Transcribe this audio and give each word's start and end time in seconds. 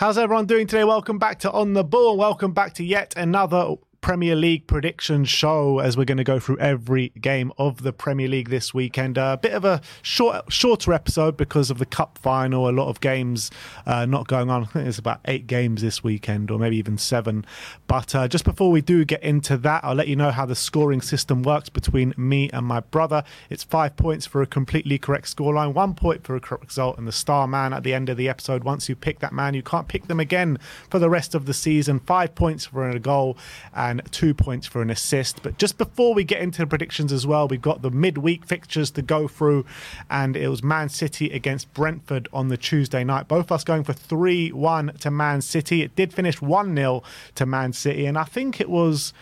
How's 0.00 0.16
everyone 0.16 0.46
doing 0.46 0.66
today? 0.66 0.84
Welcome 0.84 1.18
back 1.18 1.40
to 1.40 1.52
On 1.52 1.74
the 1.74 1.84
Ball. 1.84 2.16
Welcome 2.16 2.54
back 2.54 2.72
to 2.76 2.82
yet 2.82 3.12
another 3.18 3.74
Premier 4.00 4.34
League 4.34 4.66
prediction 4.66 5.24
show 5.24 5.78
as 5.78 5.96
we're 5.96 6.04
going 6.04 6.18
to 6.18 6.24
go 6.24 6.40
through 6.40 6.58
every 6.58 7.10
game 7.20 7.52
of 7.58 7.82
the 7.82 7.92
Premier 7.92 8.28
League 8.28 8.48
this 8.48 8.72
weekend. 8.72 9.18
A 9.18 9.38
bit 9.40 9.52
of 9.52 9.64
a 9.64 9.82
short, 10.00 10.50
shorter 10.50 10.92
episode 10.92 11.36
because 11.36 11.70
of 11.70 11.78
the 11.78 11.84
cup 11.84 12.16
final. 12.16 12.68
A 12.68 12.70
lot 12.70 12.88
of 12.88 13.00
games 13.00 13.50
uh, 13.86 14.06
not 14.06 14.26
going 14.26 14.48
on. 14.48 14.62
I 14.62 14.66
think 14.66 14.88
it's 14.88 14.98
about 14.98 15.20
eight 15.26 15.46
games 15.46 15.82
this 15.82 16.02
weekend, 16.02 16.50
or 16.50 16.58
maybe 16.58 16.76
even 16.76 16.96
seven. 16.96 17.44
But 17.86 18.14
uh, 18.14 18.28
just 18.28 18.44
before 18.44 18.70
we 18.70 18.80
do 18.80 19.04
get 19.04 19.22
into 19.22 19.58
that, 19.58 19.84
I'll 19.84 19.94
let 19.94 20.08
you 20.08 20.16
know 20.16 20.30
how 20.30 20.46
the 20.46 20.54
scoring 20.54 21.02
system 21.02 21.42
works 21.42 21.68
between 21.68 22.14
me 22.16 22.48
and 22.52 22.64
my 22.64 22.80
brother. 22.80 23.22
It's 23.50 23.64
five 23.64 23.96
points 23.96 24.24
for 24.24 24.40
a 24.40 24.46
completely 24.46 24.98
correct 24.98 25.36
scoreline, 25.36 25.74
one 25.74 25.94
point 25.94 26.24
for 26.24 26.36
a 26.36 26.40
correct 26.40 26.64
result, 26.64 26.96
and 26.96 27.06
the 27.06 27.12
star 27.12 27.46
man 27.46 27.72
at 27.72 27.82
the 27.82 27.92
end 27.92 28.08
of 28.08 28.16
the 28.16 28.28
episode. 28.28 28.64
Once 28.64 28.88
you 28.88 28.96
pick 28.96 29.18
that 29.18 29.32
man, 29.32 29.52
you 29.52 29.62
can't 29.62 29.88
pick 29.88 30.06
them 30.06 30.20
again 30.20 30.58
for 30.88 30.98
the 30.98 31.10
rest 31.10 31.34
of 31.34 31.44
the 31.44 31.54
season. 31.54 32.00
Five 32.00 32.34
points 32.34 32.66
for 32.66 32.88
a 32.88 32.98
goal 32.98 33.36
and 33.74 33.89
two 34.10 34.34
points 34.34 34.66
for 34.66 34.82
an 34.82 34.90
assist. 34.90 35.42
But 35.42 35.58
just 35.58 35.78
before 35.78 36.14
we 36.14 36.24
get 36.24 36.40
into 36.40 36.62
the 36.62 36.66
predictions 36.66 37.12
as 37.12 37.26
well, 37.26 37.48
we've 37.48 37.60
got 37.60 37.82
the 37.82 37.90
midweek 37.90 38.44
fixtures 38.44 38.90
to 38.92 39.02
go 39.02 39.28
through, 39.28 39.64
and 40.10 40.36
it 40.36 40.48
was 40.48 40.62
Man 40.62 40.88
City 40.88 41.30
against 41.30 41.72
Brentford 41.74 42.28
on 42.32 42.48
the 42.48 42.56
Tuesday 42.56 43.04
night. 43.04 43.28
Both 43.28 43.46
of 43.46 43.52
us 43.52 43.64
going 43.64 43.84
for 43.84 43.92
3 43.92 44.52
1 44.52 44.92
to 45.00 45.10
Man 45.10 45.42
City. 45.42 45.82
It 45.82 45.96
did 45.96 46.12
finish 46.12 46.40
1 46.40 46.76
0 46.76 47.02
to 47.34 47.46
Man 47.46 47.72
City, 47.72 48.06
and 48.06 48.16
I 48.16 48.24
think 48.24 48.60
it 48.60 48.70
was 48.70 49.12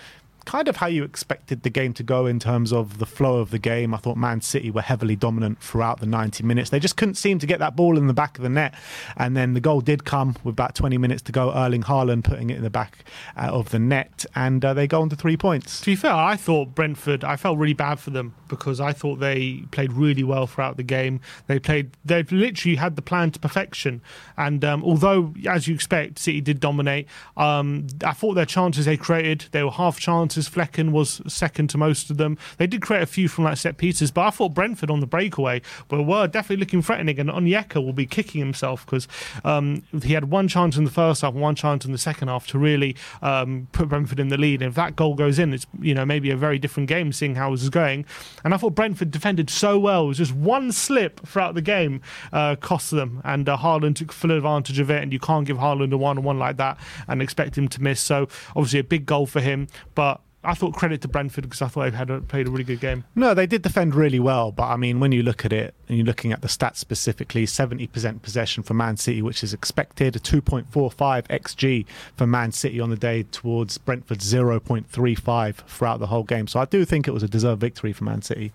kind 0.48 0.66
of 0.66 0.76
how 0.76 0.86
you 0.86 1.04
expected 1.04 1.62
the 1.62 1.68
game 1.68 1.92
to 1.92 2.02
go 2.02 2.24
in 2.24 2.38
terms 2.38 2.72
of 2.72 2.96
the 2.96 3.04
flow 3.04 3.36
of 3.36 3.50
the 3.50 3.58
game. 3.58 3.92
I 3.92 3.98
thought 3.98 4.16
Man 4.16 4.40
City 4.40 4.70
were 4.70 4.80
heavily 4.80 5.14
dominant 5.14 5.60
throughout 5.60 6.00
the 6.00 6.06
90 6.06 6.42
minutes. 6.42 6.70
They 6.70 6.80
just 6.80 6.96
couldn't 6.96 7.16
seem 7.16 7.38
to 7.40 7.46
get 7.46 7.58
that 7.58 7.76
ball 7.76 7.98
in 7.98 8.06
the 8.06 8.14
back 8.14 8.38
of 8.38 8.42
the 8.42 8.48
net. 8.48 8.74
And 9.18 9.36
then 9.36 9.52
the 9.52 9.60
goal 9.60 9.82
did 9.82 10.06
come 10.06 10.36
with 10.44 10.54
about 10.54 10.74
20 10.74 10.96
minutes 10.96 11.20
to 11.24 11.32
go. 11.32 11.52
Erling 11.52 11.82
Haaland 11.82 12.24
putting 12.24 12.48
it 12.48 12.56
in 12.56 12.62
the 12.62 12.70
back 12.70 13.04
uh, 13.36 13.50
of 13.52 13.68
the 13.68 13.78
net. 13.78 14.24
And 14.34 14.64
uh, 14.64 14.72
they 14.72 14.86
go 14.86 15.02
on 15.02 15.10
to 15.10 15.16
three 15.16 15.36
points. 15.36 15.80
To 15.80 15.86
be 15.86 15.96
fair, 15.96 16.14
I 16.14 16.36
thought 16.36 16.74
Brentford, 16.74 17.24
I 17.24 17.36
felt 17.36 17.58
really 17.58 17.74
bad 17.74 18.00
for 18.00 18.08
them 18.08 18.34
because 18.48 18.80
I 18.80 18.94
thought 18.94 19.16
they 19.16 19.64
played 19.70 19.92
really 19.92 20.24
well 20.24 20.46
throughout 20.46 20.78
the 20.78 20.82
game. 20.82 21.20
They 21.46 21.58
played, 21.58 21.90
they've 22.06 22.32
literally 22.32 22.76
had 22.76 22.96
the 22.96 23.02
plan 23.02 23.32
to 23.32 23.38
perfection. 23.38 24.00
And 24.38 24.64
um, 24.64 24.82
although, 24.82 25.34
as 25.46 25.68
you 25.68 25.74
expect, 25.74 26.18
City 26.18 26.40
did 26.40 26.58
dominate, 26.58 27.06
um, 27.36 27.86
I 28.02 28.14
thought 28.14 28.32
their 28.32 28.46
chances 28.46 28.86
they 28.86 28.96
created, 28.96 29.44
they 29.52 29.62
were 29.62 29.70
half 29.70 30.00
chances. 30.00 30.37
Flekken 30.46 30.90
was 30.92 31.22
second 31.26 31.70
to 31.70 31.78
most 31.78 32.10
of 32.10 32.18
them. 32.18 32.36
They 32.58 32.66
did 32.66 32.82
create 32.82 33.02
a 33.02 33.06
few 33.06 33.28
from 33.28 33.44
like 33.44 33.56
set 33.56 33.78
pieces, 33.78 34.10
but 34.10 34.26
I 34.26 34.30
thought 34.30 34.52
Brentford 34.52 34.90
on 34.90 35.00
the 35.00 35.06
breakaway 35.06 35.62
were, 35.90 36.02
were 36.02 36.26
definitely 36.26 36.56
looking 36.56 36.82
threatening. 36.82 37.18
And 37.18 37.30
Onyeka 37.30 37.82
will 37.82 37.94
be 37.94 38.04
kicking 38.04 38.40
himself 38.40 38.84
because 38.84 39.08
um, 39.44 39.84
he 40.02 40.12
had 40.12 40.30
one 40.30 40.48
chance 40.48 40.76
in 40.76 40.84
the 40.84 40.90
first 40.90 41.22
half, 41.22 41.32
one 41.32 41.54
chance 41.54 41.86
in 41.86 41.92
the 41.92 41.98
second 41.98 42.28
half 42.28 42.46
to 42.48 42.58
really 42.58 42.94
um, 43.22 43.68
put 43.72 43.88
Brentford 43.88 44.20
in 44.20 44.28
the 44.28 44.36
lead. 44.36 44.60
And 44.60 44.68
if 44.68 44.74
that 44.74 44.96
goal 44.96 45.14
goes 45.14 45.38
in, 45.38 45.54
it's 45.54 45.66
you 45.80 45.94
know 45.94 46.04
maybe 46.04 46.30
a 46.30 46.36
very 46.36 46.58
different 46.58 46.88
game, 46.88 47.12
seeing 47.12 47.36
how 47.36 47.48
it 47.48 47.52
was 47.52 47.70
going. 47.70 48.04
And 48.44 48.52
I 48.52 48.56
thought 48.58 48.74
Brentford 48.74 49.10
defended 49.10 49.48
so 49.48 49.78
well. 49.78 50.04
It 50.04 50.08
was 50.08 50.18
just 50.18 50.34
one 50.34 50.72
slip 50.72 51.26
throughout 51.26 51.54
the 51.54 51.62
game 51.62 52.02
uh, 52.32 52.56
cost 52.56 52.90
them, 52.90 53.20
and 53.24 53.48
uh, 53.48 53.56
Haaland 53.56 53.96
took 53.96 54.12
full 54.12 54.32
advantage 54.32 54.78
of 54.78 54.90
it. 54.90 55.02
And 55.02 55.12
you 55.12 55.18
can't 55.18 55.46
give 55.46 55.56
Haaland 55.56 55.92
a 55.92 55.96
one-on-one 55.96 56.38
like 56.38 56.56
that 56.58 56.78
and 57.06 57.22
expect 57.22 57.56
him 57.56 57.68
to 57.68 57.82
miss. 57.82 58.00
So 58.00 58.28
obviously 58.56 58.80
a 58.80 58.84
big 58.84 59.06
goal 59.06 59.26
for 59.26 59.40
him, 59.40 59.68
but 59.94 60.20
I 60.48 60.54
thought 60.54 60.72
credit 60.72 61.02
to 61.02 61.08
Brentford 61.08 61.44
because 61.44 61.60
I 61.60 61.68
thought 61.68 61.90
they 61.90 61.96
had 61.96 62.08
a, 62.08 62.22
played 62.22 62.46
a 62.46 62.50
really 62.50 62.64
good 62.64 62.80
game. 62.80 63.04
No, 63.14 63.34
they 63.34 63.46
did 63.46 63.60
defend 63.60 63.94
really 63.94 64.18
well, 64.18 64.50
but 64.50 64.64
I 64.64 64.76
mean, 64.76 64.98
when 64.98 65.12
you 65.12 65.22
look 65.22 65.44
at 65.44 65.52
it 65.52 65.74
and 65.88 65.98
you're 65.98 66.06
looking 66.06 66.32
at 66.32 66.40
the 66.40 66.48
stats 66.48 66.76
specifically, 66.76 67.44
70% 67.44 68.22
possession 68.22 68.62
for 68.62 68.72
Man 68.72 68.96
City, 68.96 69.20
which 69.20 69.44
is 69.44 69.52
expected, 69.52 70.16
a 70.16 70.18
2.45 70.18 71.26
xG 71.26 71.84
for 72.16 72.26
Man 72.26 72.50
City 72.52 72.80
on 72.80 72.88
the 72.88 72.96
day 72.96 73.24
towards 73.24 73.76
Brentford 73.76 74.20
0.35 74.20 75.54
throughout 75.54 76.00
the 76.00 76.06
whole 76.06 76.24
game. 76.24 76.46
So 76.46 76.60
I 76.60 76.64
do 76.64 76.86
think 76.86 77.06
it 77.06 77.12
was 77.12 77.22
a 77.22 77.28
deserved 77.28 77.60
victory 77.60 77.92
for 77.92 78.04
Man 78.04 78.22
City. 78.22 78.52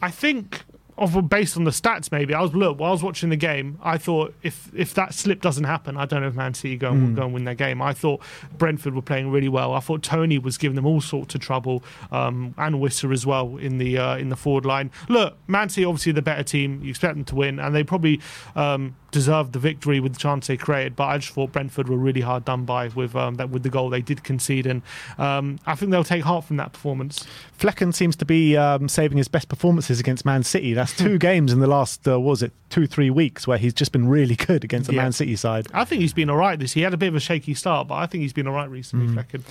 I 0.00 0.12
think 0.12 0.62
of 0.98 1.28
based 1.28 1.56
on 1.56 1.64
the 1.64 1.70
stats, 1.70 2.12
maybe 2.12 2.34
I 2.34 2.40
was 2.40 2.54
look 2.54 2.78
while 2.78 2.90
I 2.90 2.92
was 2.92 3.02
watching 3.02 3.30
the 3.30 3.36
game. 3.36 3.78
I 3.82 3.98
thought 3.98 4.34
if 4.42 4.70
if 4.74 4.94
that 4.94 5.14
slip 5.14 5.40
doesn't 5.40 5.64
happen, 5.64 5.96
I 5.96 6.06
don't 6.06 6.22
know 6.22 6.28
if 6.28 6.34
Man 6.34 6.54
City 6.54 6.76
go 6.76 6.90
and, 6.90 7.16
go 7.16 7.22
and 7.22 7.34
win 7.34 7.44
their 7.44 7.54
game. 7.54 7.80
I 7.80 7.92
thought 7.92 8.22
Brentford 8.58 8.94
were 8.94 9.02
playing 9.02 9.30
really 9.30 9.48
well. 9.48 9.72
I 9.74 9.80
thought 9.80 10.02
Toney 10.02 10.38
was 10.38 10.58
giving 10.58 10.76
them 10.76 10.86
all 10.86 11.00
sorts 11.00 11.34
of 11.34 11.40
trouble, 11.40 11.82
um, 12.10 12.54
and 12.58 12.76
Wissa 12.76 13.12
as 13.12 13.24
well 13.24 13.56
in 13.56 13.78
the 13.78 13.98
uh, 13.98 14.16
in 14.16 14.28
the 14.28 14.36
forward 14.36 14.66
line. 14.66 14.90
Look, 15.08 15.36
Man 15.48 15.68
City 15.68 15.84
obviously 15.84 16.12
the 16.12 16.22
better 16.22 16.42
team. 16.42 16.82
You 16.82 16.90
expect 16.90 17.14
them 17.14 17.24
to 17.24 17.34
win, 17.34 17.58
and 17.58 17.74
they 17.74 17.84
probably 17.84 18.20
um, 18.54 18.94
deserved 19.12 19.52
the 19.52 19.58
victory 19.60 20.00
with 20.00 20.14
the 20.14 20.18
chance 20.18 20.48
they 20.48 20.56
created. 20.56 20.96
But 20.96 21.04
I 21.04 21.18
just 21.18 21.32
thought 21.32 21.52
Brentford 21.52 21.88
were 21.88 21.96
really 21.96 22.22
hard 22.22 22.44
done 22.44 22.64
by 22.64 22.88
with 22.88 23.14
um, 23.14 23.36
that 23.36 23.50
with 23.50 23.62
the 23.62 23.68
goal 23.70 23.88
they 23.90 24.02
did 24.02 24.24
concede, 24.24 24.66
and 24.66 24.82
um, 25.18 25.60
I 25.66 25.76
think 25.76 25.92
they'll 25.92 26.02
take 26.02 26.24
heart 26.24 26.44
from 26.44 26.56
that 26.56 26.72
performance. 26.72 27.24
Flekken 27.58 27.94
seems 27.94 28.16
to 28.16 28.24
be 28.24 28.56
um, 28.56 28.88
saving 28.88 29.18
his 29.18 29.28
best 29.28 29.48
performances 29.48 30.00
against 30.00 30.24
Man 30.24 30.42
City. 30.42 30.74
That's 30.74 30.96
two 30.96 31.16
games 31.30 31.52
in 31.52 31.60
the 31.60 31.68
last, 31.68 32.08
uh, 32.08 32.18
what 32.18 32.30
was 32.30 32.42
it, 32.42 32.52
two, 32.70 32.86
three 32.88 33.10
weeks 33.10 33.46
where 33.46 33.58
he's 33.58 33.72
just 33.74 33.92
been 33.92 34.08
really 34.08 34.34
good 34.34 34.64
against 34.64 34.88
the 34.88 34.94
Yeah. 34.96 35.02
Man 35.02 35.12
City 35.12 35.36
side. 35.36 35.68
I 35.72 35.84
think 35.84 36.00
he's 36.00 36.12
been 36.12 36.28
all 36.28 36.36
right 36.36 36.58
this. 36.58 36.72
He 36.72 36.80
had 36.80 36.92
a 36.92 36.96
bit 36.96 37.08
of 37.08 37.14
a 37.14 37.20
shaky 37.20 37.54
start, 37.54 37.86
but 37.86 37.94
I 37.96 38.06
think 38.06 38.22
he's 38.22 38.32
been 38.32 38.48
all 38.48 38.54
right 38.54 38.68
recently. 38.68 39.06
Mm. 39.06 39.14
Flekken. 39.14 39.42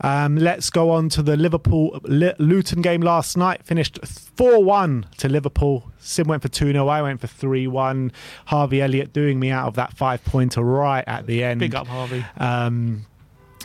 Um, 0.00 0.36
let's 0.36 0.70
go 0.70 0.90
on 0.90 1.08
to 1.10 1.22
the 1.22 1.36
Liverpool 1.36 2.00
Luton 2.04 2.80
game 2.80 3.02
last 3.02 3.36
night. 3.36 3.64
Finished 3.64 3.98
4 4.06 4.62
1 4.62 5.06
to 5.18 5.28
Liverpool. 5.28 5.90
Sim 5.98 6.28
went 6.28 6.40
for 6.42 6.48
2 6.48 6.72
0. 6.72 6.86
I 6.88 7.02
went 7.02 7.20
for 7.20 7.26
3 7.26 7.66
1. 7.66 8.12
Harvey 8.46 8.80
Elliott 8.80 9.07
doing 9.12 9.38
me 9.40 9.50
out 9.50 9.68
of 9.68 9.74
that 9.74 9.96
five 9.96 10.24
pointer 10.24 10.62
right 10.62 11.04
at 11.06 11.26
the 11.26 11.44
end. 11.44 11.60
Big 11.60 11.74
up, 11.74 11.86
Harvey. 11.86 12.24
Um, 12.36 13.06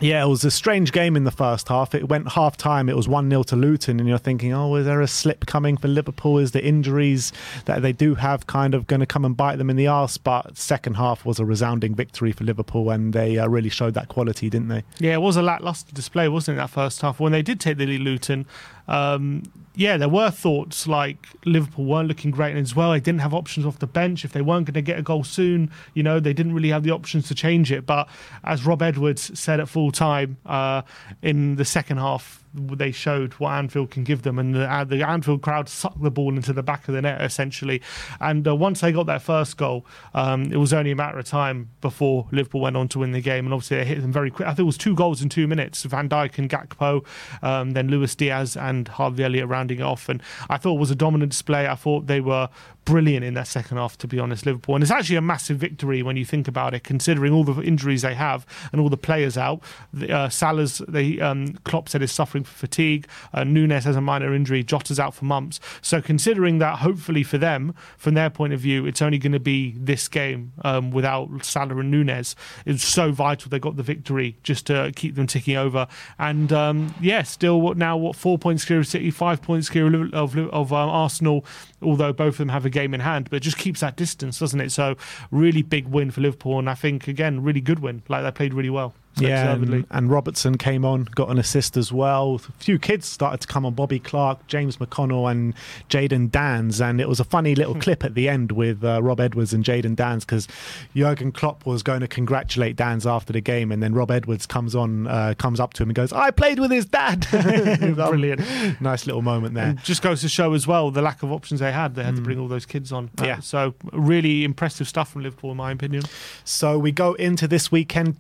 yeah, 0.02 0.24
it 0.24 0.28
was 0.28 0.44
a 0.44 0.52
strange 0.52 0.92
game 0.92 1.16
in 1.16 1.24
the 1.24 1.32
first 1.32 1.70
half. 1.70 1.94
It 1.94 2.10
went 2.10 2.34
half 2.34 2.58
time, 2.58 2.90
it 2.90 2.96
was 2.96 3.08
1 3.08 3.30
0 3.30 3.44
to 3.44 3.56
Luton, 3.56 4.00
and 4.00 4.10
you're 4.10 4.18
thinking, 4.18 4.54
oh, 4.54 4.76
is 4.76 4.86
there 4.86 5.02
a 5.02 5.08
slip 5.08 5.46
coming 5.46 5.78
for 5.78 5.88
Liverpool? 5.88 6.40
Is 6.40 6.52
the 6.52 6.64
injuries 6.64 7.32
that 7.66 7.82
they 7.82 7.94
do 7.94 8.16
have 8.16 8.48
kind 8.48 8.74
of 8.74 8.88
going 8.88 9.00
to 9.00 9.06
come 9.06 9.24
and 9.24 9.38
bite 9.38 9.58
them 9.58 9.70
in 9.70 9.76
the 9.76 9.88
arse? 9.88 10.18
But 10.18 10.58
second 10.58 10.96
half 10.96 11.26
was 11.26 11.40
a 11.40 11.46
resounding 11.46 11.96
victory 11.96 12.32
for 12.32 12.44
Liverpool, 12.44 12.90
and 12.90 13.14
they 13.14 13.38
uh, 13.38 13.48
really 13.48 13.70
showed 13.70 13.94
that 13.94 14.10
quality, 14.10 14.50
didn't 14.50 14.68
they? 14.68 14.84
Yeah, 15.00 15.14
it 15.14 15.22
was 15.22 15.38
a 15.38 15.42
lackluster 15.42 15.94
display, 15.94 16.28
wasn't 16.28 16.58
it, 16.58 16.62
that 16.62 16.70
first 16.70 17.02
half? 17.02 17.20
When 17.20 17.32
they 17.32 17.42
did 17.42 17.60
take 17.60 17.78
the 17.78 17.86
lead, 17.86 18.02
Luton, 18.02 18.46
um, 18.88 19.44
yeah, 19.76 19.98
there 19.98 20.10
were 20.10 20.30
thoughts 20.30 20.88
like 20.88 21.28
Liverpool 21.46 21.86
weren't 21.86 22.08
looking 22.08 22.30
great 22.30 22.56
as 22.56 22.76
well. 22.76 22.92
They 22.92 23.00
didn't 23.00 23.22
have 23.22 23.34
options 23.34 23.66
off 23.66 23.80
the 23.80 23.88
bench. 23.88 24.24
If 24.24 24.32
they 24.32 24.42
weren't 24.42 24.68
going 24.68 24.76
to 24.76 24.82
get 24.82 25.00
a 25.00 25.02
goal 25.02 25.24
soon, 25.24 25.72
you 25.94 26.04
know, 26.04 26.20
they 26.20 26.34
didn't 26.34 26.54
really 26.54 26.70
have 26.70 26.84
the 26.84 26.92
options 26.92 27.28
to 27.30 27.36
change 27.36 27.72
it. 27.72 27.86
But 27.86 28.08
as 28.44 28.66
Rob 28.66 28.82
Edwards 28.82 29.38
said 29.40 29.60
at 29.60 29.68
full 29.68 29.92
time 29.92 30.38
uh, 30.46 30.84
in 31.24 31.56
the 31.56 31.66
second 31.66 31.98
half, 31.98 32.43
they 32.54 32.92
showed 32.92 33.34
what 33.34 33.52
Anfield 33.54 33.92
can 33.92 34.04
give 34.04 34.22
them, 34.22 34.38
and 34.40 34.56
the, 34.56 34.72
uh, 34.72 34.84
the 34.84 35.08
Anfield 35.08 35.42
crowd 35.42 35.68
sucked 35.68 36.02
the 36.02 36.12
ball 36.12 36.36
into 36.36 36.54
the 36.54 36.64
back 36.64 36.88
of 36.88 36.94
the 36.94 37.02
net 37.02 37.22
essentially. 37.22 37.82
And 38.20 38.48
uh, 38.48 38.56
once 38.56 38.82
they 38.82 38.92
got 38.92 39.06
their 39.06 39.20
first 39.20 39.58
goal, 39.58 39.86
um, 40.14 40.52
it 40.52 40.58
was 40.58 40.74
only 40.74 40.92
a 40.92 40.96
matter 40.96 41.18
of 41.18 41.26
time 41.26 41.70
before 41.82 42.28
Liverpool 42.32 42.62
went 42.62 42.78
on 42.78 42.88
to 42.90 43.00
win 43.00 43.12
the 43.12 43.22
game. 43.22 43.46
And 43.46 43.54
obviously, 43.54 43.78
they 43.78 43.86
hit 43.86 44.02
them 44.02 44.12
very 44.12 44.30
quick. 44.30 44.48
I 44.48 44.52
think 44.52 44.60
it 44.60 44.64
was 44.64 44.78
two 44.78 44.96
goals 44.96 45.22
in 45.22 45.30
two 45.30 45.48
minutes: 45.48 45.84
Van 45.84 46.08
Dijk 46.08 46.38
and 46.38 46.50
Gakpo, 46.50 47.06
um, 47.42 47.72
then 47.72 47.88
Luis 47.88 48.16
Diaz 48.16 48.56
and 48.56 48.88
Harvey 48.88 49.24
Elliott 49.24 49.48
rounding 49.48 49.80
it 49.80 49.84
off. 49.84 50.10
And 50.10 50.22
I 50.50 50.58
thought 50.58 50.76
it 50.76 50.80
was 50.80 50.92
a 50.92 50.96
dominant 50.96 51.32
display. 51.32 51.68
I 51.68 51.76
thought 51.76 52.08
they 52.08 52.22
were 52.22 52.50
brilliant 52.86 53.24
in 53.24 53.34
that 53.36 53.48
second 53.48 53.78
half, 53.78 53.98
to 54.00 54.08
be 54.08 54.20
honest, 54.20 54.46
Liverpool. 54.46 54.76
And 54.76 54.84
it's 54.84 54.92
actually 54.92 55.16
a 55.16 55.22
massive 55.22 55.58
victory 55.58 56.04
when 56.04 56.18
you 56.18 56.26
think 56.26 56.48
about 56.48 56.74
it, 56.74 56.84
considering 56.84 57.34
all 57.34 57.44
the 57.44 57.62
injuries 57.62 58.02
they 58.02 58.14
have 58.14 58.46
and 58.72 58.82
all 58.82 58.90
the 58.90 58.98
players 58.98 59.38
out. 59.38 59.62
The, 59.94 60.14
Uh, 60.14 60.30
Salah's, 60.30 60.82
they, 60.88 61.20
um, 61.20 61.54
Klopp 61.64 61.90
said, 61.90 62.02
is 62.02 62.12
suffering 62.12 62.44
from 62.44 62.54
fatigue. 62.54 63.08
Uh, 63.34 63.42
Núñez 63.42 63.84
has 63.84 63.96
a 63.96 64.02
minor 64.02 64.34
injury. 64.34 64.64
Jota's 64.64 65.00
out 65.00 65.14
for 65.16 65.26
months. 65.26 65.60
So 65.82 66.02
considering 66.02 66.60
that, 66.60 66.80
hopefully 66.80 67.24
for 67.24 67.38
them, 67.38 67.74
from 67.98 68.14
their 68.14 68.30
point 68.30 68.54
of 68.54 68.60
view, 68.60 68.86
it's 68.86 69.02
only 69.02 69.18
going 69.18 69.32
to 69.32 69.40
be 69.40 69.76
this 69.78 70.08
game 70.08 70.52
um, 70.64 70.92
without 70.92 71.44
Salah 71.44 71.78
and 71.78 71.94
Núñez. 71.94 72.36
It's 72.66 72.84
so 72.84 73.12
vital 73.12 73.50
they 73.50 73.60
got 73.60 73.76
the 73.76 73.84
victory 73.84 74.38
just 74.44 74.68
to 74.68 74.92
keep 74.96 75.16
them 75.16 75.26
ticking 75.28 75.58
over. 75.58 75.88
And 76.20 76.52
um, 76.52 76.94
yeah, 77.02 77.24
still 77.24 77.60
what 77.62 77.78
now? 77.78 77.98
What 77.98 78.16
four 78.16 78.38
points 78.38 78.66
clear 78.66 78.80
of 78.80 78.88
City, 78.88 79.10
five 79.12 79.42
points 79.42 79.70
clear 79.70 79.88
of, 79.88 80.14
of, 80.14 80.38
of 80.38 80.74
um, 80.74 80.90
Arsenal. 80.90 81.46
Although 81.82 82.14
both 82.14 82.36
of 82.36 82.38
them 82.38 82.50
have 82.50 82.66
a 82.66 82.70
game 82.74 82.94
in 82.94 83.00
hand, 83.00 83.30
but 83.30 83.42
just 83.42 83.58
keeps 83.58 83.80
that 83.80 83.96
distance, 83.96 84.40
doesn't 84.40 84.60
it? 84.60 84.72
So 84.72 84.96
really 85.32 85.62
big 85.62 85.88
win 85.88 86.12
for 86.12 86.22
Liverpool, 86.22 86.60
and 86.60 86.70
I 86.70 86.76
think 86.76 87.08
again 87.08 87.44
really 87.44 87.62
good 87.62 87.80
win. 87.80 88.04
Like 88.10 88.24
they 88.24 88.32
played 88.32 88.54
really 88.54 88.70
well. 88.70 88.94
Yeah, 89.18 89.54
and, 89.54 89.86
and 89.92 90.10
Robertson 90.10 90.58
came 90.58 90.84
on, 90.84 91.08
got 91.16 91.30
an 91.30 91.38
assist 91.38 91.78
as 91.78 91.92
well. 91.92 92.36
A 92.36 92.64
few 92.64 92.80
kids 92.80 93.06
started 93.06 93.42
to 93.42 93.48
come 93.48 93.66
on 93.66 93.74
Bobby 93.74 94.00
Clark, 94.00 94.48
James 94.48 94.78
McConnell, 94.78 95.30
and 95.30 95.54
Jayden 95.90 96.30
Danns. 96.30 96.82
And 96.82 97.00
it 97.00 97.08
was 97.08 97.20
a 97.20 97.24
funny 97.24 97.54
little 97.54 97.76
clip 97.76 98.04
at 98.04 98.16
the 98.16 98.28
end 98.28 98.52
with 98.52 98.84
uh, 98.84 99.04
Rob 99.04 99.20
Edwards 99.20 99.54
and 99.54 99.64
Jayden 99.64 99.96
Danns 99.96 100.22
because 100.26 100.48
Jurgen 100.96 101.32
Klopp 101.32 101.66
was 101.66 101.84
going 101.84 102.02
to 102.02 102.08
congratulate 102.08 102.76
Danns 102.76 103.06
after 103.06 103.32
the 103.34 103.42
game. 103.42 103.72
And 103.72 103.84
then 103.84 103.94
Rob 103.94 104.10
Edwards 104.10 104.46
comes 104.46 104.76
on, 104.76 105.08
uh, 105.08 105.36
comes 105.38 105.60
up 105.60 105.74
to 105.74 105.84
him 105.84 105.90
and 105.90 105.96
goes, 105.96 106.12
I 106.12 106.32
played 106.32 106.60
with 106.60 106.72
his 106.72 106.86
dad. 106.86 107.28
Brilliant. 107.32 108.82
nice 108.82 109.06
little 109.06 109.22
moment 109.22 109.54
there. 109.54 109.68
And 109.68 109.84
just 109.84 110.02
goes 110.02 110.22
to 110.22 110.30
show 110.30 110.54
as 110.54 110.66
well 110.66 110.90
the 110.90 111.02
lack 111.02 111.22
of 111.22 111.32
options 111.32 111.60
they 111.60 111.72
had. 111.72 111.96
They 111.96 112.04
had 112.04 112.16
to 112.16 112.22
bring 112.22 112.40
all 112.40 112.48
those 112.48 112.66
kids 112.66 112.92
on. 112.92 113.10
Hmm. 113.20 113.26
Yeah. 113.26 113.40
So 113.40 113.76
really 113.92 114.44
impressive 114.44 114.88
stuff 114.88 115.12
from 115.12 115.24
Liverpool, 115.24 115.52
in 115.52 115.58
my 115.58 115.72
opinion. 115.72 116.04
So 116.44 116.80
we 116.80 116.92
go 116.92 117.14
into 117.14 117.48
this 117.48 117.72
weekend 117.72 118.20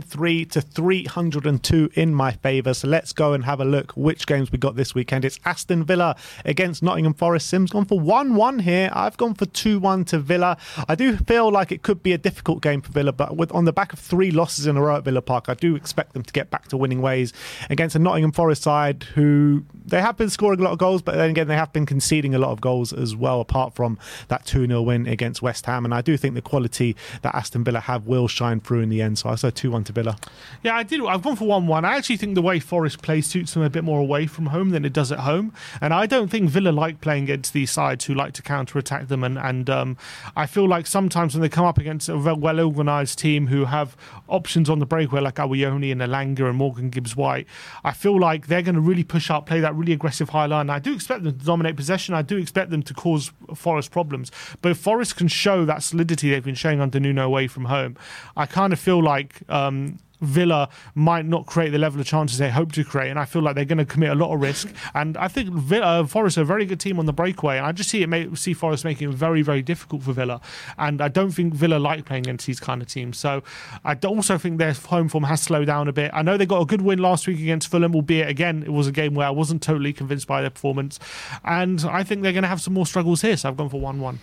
293 0.00 0.44
to 0.46 0.60
302 0.60 1.90
in 1.94 2.14
my 2.14 2.32
favour. 2.32 2.74
So 2.74 2.88
let's 2.88 3.12
go 3.12 3.32
and 3.32 3.44
have 3.44 3.60
a 3.60 3.64
look 3.64 3.92
which 3.92 4.26
games 4.26 4.50
we 4.50 4.58
got 4.58 4.76
this 4.76 4.94
weekend. 4.94 5.24
It's 5.24 5.38
Aston 5.44 5.84
Villa 5.84 6.16
against 6.44 6.82
Nottingham 6.82 7.14
Forest. 7.14 7.48
Sim's 7.48 7.70
gone 7.70 7.84
for 7.84 7.98
1 7.98 8.34
1 8.34 8.60
here. 8.60 8.90
I've 8.92 9.16
gone 9.16 9.34
for 9.34 9.46
2 9.46 9.78
1 9.78 10.04
to 10.06 10.18
Villa. 10.18 10.56
I 10.88 10.94
do 10.94 11.16
feel 11.16 11.50
like 11.50 11.72
it 11.72 11.82
could 11.82 12.02
be 12.02 12.12
a 12.12 12.18
difficult 12.18 12.62
game 12.62 12.80
for 12.80 12.92
Villa, 12.92 13.12
but 13.12 13.36
with 13.36 13.52
on 13.52 13.64
the 13.64 13.72
back 13.72 13.92
of 13.92 13.98
three 13.98 14.30
losses 14.30 14.66
in 14.66 14.76
a 14.76 14.82
row 14.82 14.96
at 14.96 15.04
Villa 15.04 15.22
Park, 15.22 15.48
I 15.48 15.54
do 15.54 15.76
expect 15.76 16.12
them 16.12 16.22
to 16.22 16.32
get 16.32 16.50
back 16.50 16.68
to 16.68 16.76
winning 16.76 17.02
ways 17.02 17.32
against 17.68 17.96
a 17.96 17.98
Nottingham 17.98 18.32
Forest 18.32 18.62
side 18.62 19.04
who 19.14 19.64
they 19.84 20.00
have 20.00 20.16
been 20.16 20.30
scoring 20.30 20.60
a 20.60 20.62
lot 20.62 20.72
of 20.72 20.78
goals, 20.78 21.02
but 21.02 21.16
then 21.16 21.30
again, 21.30 21.48
they 21.48 21.56
have 21.56 21.72
been 21.72 21.86
conceding 21.86 22.34
a 22.34 22.38
lot 22.38 22.50
of 22.50 22.60
goals 22.60 22.92
as 22.92 23.14
well, 23.16 23.40
apart 23.40 23.74
from 23.74 23.98
that 24.28 24.46
2 24.46 24.66
0 24.66 24.82
win 24.82 25.06
against 25.06 25.42
West 25.42 25.66
Ham. 25.66 25.84
And 25.84 25.92
I 25.92 26.00
do 26.00 26.16
think 26.16 26.34
the 26.34 26.42
quality 26.42 26.96
that 27.22 27.34
Aston 27.34 27.64
Villa 27.64 27.80
have 27.80 28.06
will 28.06 28.28
shine 28.28 28.60
through 28.60 28.80
in 28.80 28.88
the 28.88 29.02
end. 29.02 29.18
So 29.18 29.28
I 29.28 29.34
say 29.34 29.50
2 29.50 29.70
1 29.70 29.84
to 29.92 30.02
Villa. 30.02 30.16
Yeah, 30.62 30.76
I 30.76 30.82
did. 30.82 31.00
I've 31.04 31.22
gone 31.22 31.36
for 31.36 31.46
one-one. 31.46 31.84
I 31.84 31.96
actually 31.96 32.16
think 32.16 32.34
the 32.34 32.42
way 32.42 32.60
Forest 32.60 33.02
play 33.02 33.20
suits 33.20 33.54
them 33.54 33.62
a 33.62 33.70
bit 33.70 33.84
more 33.84 34.00
away 34.00 34.26
from 34.26 34.46
home 34.46 34.70
than 34.70 34.84
it 34.84 34.92
does 34.92 35.10
at 35.12 35.20
home, 35.20 35.52
and 35.80 35.92
I 35.92 36.06
don't 36.06 36.30
think 36.30 36.50
Villa 36.50 36.70
like 36.70 37.00
playing 37.00 37.24
against 37.24 37.52
these 37.52 37.70
sides 37.70 38.04
who 38.04 38.14
like 38.14 38.32
to 38.34 38.42
counter-attack 38.42 39.08
them. 39.08 39.24
And 39.24 39.38
and 39.38 39.68
um, 39.68 39.96
I 40.36 40.46
feel 40.46 40.68
like 40.68 40.86
sometimes 40.86 41.34
when 41.34 41.42
they 41.42 41.48
come 41.48 41.64
up 41.64 41.78
against 41.78 42.08
a 42.08 42.16
well-organised 42.16 43.18
team 43.18 43.48
who 43.48 43.64
have 43.66 43.96
options 44.28 44.70
on 44.70 44.78
the 44.78 44.86
breakaway 44.86 45.20
like 45.20 45.36
Awoniyi 45.36 45.92
and 45.92 46.00
Elanga 46.00 46.48
and 46.48 46.56
Morgan 46.56 46.90
Gibbs-White, 46.90 47.46
I 47.84 47.92
feel 47.92 48.18
like 48.18 48.46
they're 48.46 48.62
going 48.62 48.74
to 48.74 48.80
really 48.80 49.04
push 49.04 49.30
up, 49.30 49.46
play 49.46 49.60
that 49.60 49.74
really 49.74 49.92
aggressive 49.92 50.28
high 50.30 50.46
line. 50.46 50.70
I 50.70 50.78
do 50.78 50.92
expect 50.92 51.24
them 51.24 51.38
to 51.38 51.44
dominate 51.44 51.76
possession. 51.76 52.14
I 52.14 52.22
do 52.22 52.36
expect 52.36 52.70
them 52.70 52.82
to 52.82 52.94
cause 52.94 53.32
Forest 53.54 53.90
problems, 53.90 54.30
but 54.62 54.72
if 54.72 54.78
Forest 54.78 55.16
can 55.16 55.28
show 55.28 55.64
that 55.64 55.82
solidity 55.82 56.30
they've 56.30 56.44
been 56.44 56.54
showing 56.54 56.80
under 56.80 57.00
Nuno 57.00 57.24
away 57.24 57.46
from 57.48 57.64
home, 57.64 57.96
I 58.36 58.46
kind 58.46 58.72
of 58.72 58.78
feel 58.78 59.02
like. 59.02 59.40
Um, 59.48 59.79
Villa 60.20 60.68
might 60.94 61.24
not 61.24 61.46
create 61.46 61.70
the 61.70 61.78
level 61.78 62.00
of 62.00 62.06
chances 62.06 62.38
they 62.38 62.50
hope 62.50 62.72
to 62.72 62.84
create, 62.84 63.08
and 63.10 63.18
I 63.18 63.24
feel 63.24 63.42
like 63.42 63.54
they're 63.54 63.64
going 63.64 63.78
to 63.78 63.86
commit 63.86 64.10
a 64.10 64.14
lot 64.14 64.34
of 64.34 64.40
risk. 64.40 64.68
And 64.94 65.16
I 65.16 65.28
think 65.28 65.50
Villa, 65.50 66.06
Forest 66.06 66.38
are 66.38 66.42
a 66.42 66.44
very 66.44 66.66
good 66.66 66.78
team 66.78 66.98
on 66.98 67.06
the 67.06 67.12
breakaway, 67.12 67.56
and 67.56 67.66
I 67.66 67.72
just 67.72 67.90
see 67.90 68.02
it 68.02 68.38
see 68.38 68.52
Forest 68.52 68.84
making 68.84 69.10
it 69.10 69.14
very, 69.14 69.42
very 69.42 69.62
difficult 69.62 70.02
for 70.02 70.12
Villa. 70.12 70.40
And 70.78 71.00
I 71.00 71.08
don't 71.08 71.30
think 71.30 71.54
Villa 71.54 71.76
like 71.76 72.04
playing 72.04 72.24
against 72.24 72.46
these 72.46 72.60
kind 72.60 72.82
of 72.82 72.88
teams. 72.88 73.18
So 73.18 73.42
I 73.84 73.94
also 74.04 74.36
think 74.36 74.58
their 74.58 74.74
home 74.74 75.08
form 75.08 75.24
has 75.24 75.40
slowed 75.40 75.68
down 75.68 75.88
a 75.88 75.92
bit. 75.92 76.10
I 76.12 76.22
know 76.22 76.36
they 76.36 76.46
got 76.46 76.60
a 76.60 76.66
good 76.66 76.82
win 76.82 76.98
last 76.98 77.26
week 77.26 77.40
against 77.40 77.70
Fulham, 77.70 77.94
albeit 77.94 78.28
again 78.28 78.62
it 78.62 78.72
was 78.72 78.86
a 78.86 78.92
game 78.92 79.14
where 79.14 79.26
I 79.26 79.30
wasn't 79.30 79.62
totally 79.62 79.92
convinced 79.94 80.26
by 80.26 80.42
their 80.42 80.50
performance, 80.50 80.98
and 81.44 81.82
I 81.84 82.02
think 82.02 82.22
they're 82.22 82.32
going 82.32 82.42
to 82.42 82.48
have 82.48 82.60
some 82.60 82.74
more 82.74 82.86
struggles 82.86 83.22
here. 83.22 83.36
So 83.36 83.48
I've 83.48 83.56
gone 83.56 83.70
for 83.70 83.80
one-one. 83.80 84.18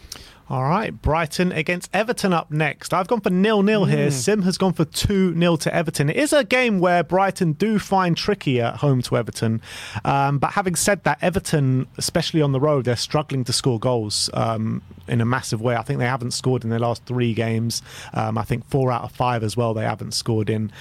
All 0.50 0.64
right, 0.64 0.94
Brighton 1.02 1.52
against 1.52 1.94
Everton 1.94 2.32
up 2.32 2.50
next. 2.50 2.94
I've 2.94 3.08
gone 3.08 3.20
for 3.20 3.30
nil 3.30 3.64
nil 3.64 3.84
here. 3.84 4.10
Sim 4.12 4.44
has 4.44 4.58
gone 4.58 4.72
for 4.72 4.86
2 4.86 5.38
0 5.38 5.56
to 5.58 5.76
Everton. 5.76 6.10
It 6.10 6.16
is 6.16 6.32
a 6.32 6.46
game 6.46 6.80
where 6.80 7.04
Brighton 7.04 7.52
do 7.54 7.78
find 7.80 8.16
tricky 8.16 8.62
at 8.62 8.78
home 8.78 9.02
to 9.04 9.18
Everton. 9.18 9.62
Um, 10.06 10.40
but 10.40 10.54
having 10.54 10.76
said 10.76 11.04
that, 11.04 11.18
Everton, 11.22 11.88
especially 11.98 12.42
on 12.42 12.54
the 12.54 12.62
road, 12.62 12.86
they're 12.86 12.96
struggling 12.96 13.44
to 13.44 13.52
score 13.52 13.78
goals. 13.78 14.30
Um, 14.34 14.84
in 15.08 15.22
a 15.22 15.26
massive 15.26 15.62
way. 15.62 15.76
I 15.76 15.82
think 15.82 16.00
they 16.00 16.06
haven't 16.06 16.32
scored 16.32 16.64
in 16.64 16.70
their 16.70 16.80
last 16.80 17.06
three 17.06 17.34
games. 17.34 17.82
Um, 18.14 18.38
I 18.38 18.44
think 18.44 18.66
four 18.66 18.92
out 18.92 19.04
of 19.04 19.12
five 19.12 19.44
as 19.44 19.56
well 19.58 19.74
they 19.74 19.84
haven't 19.84 20.14
scored 20.14 20.50
in. 20.50 20.72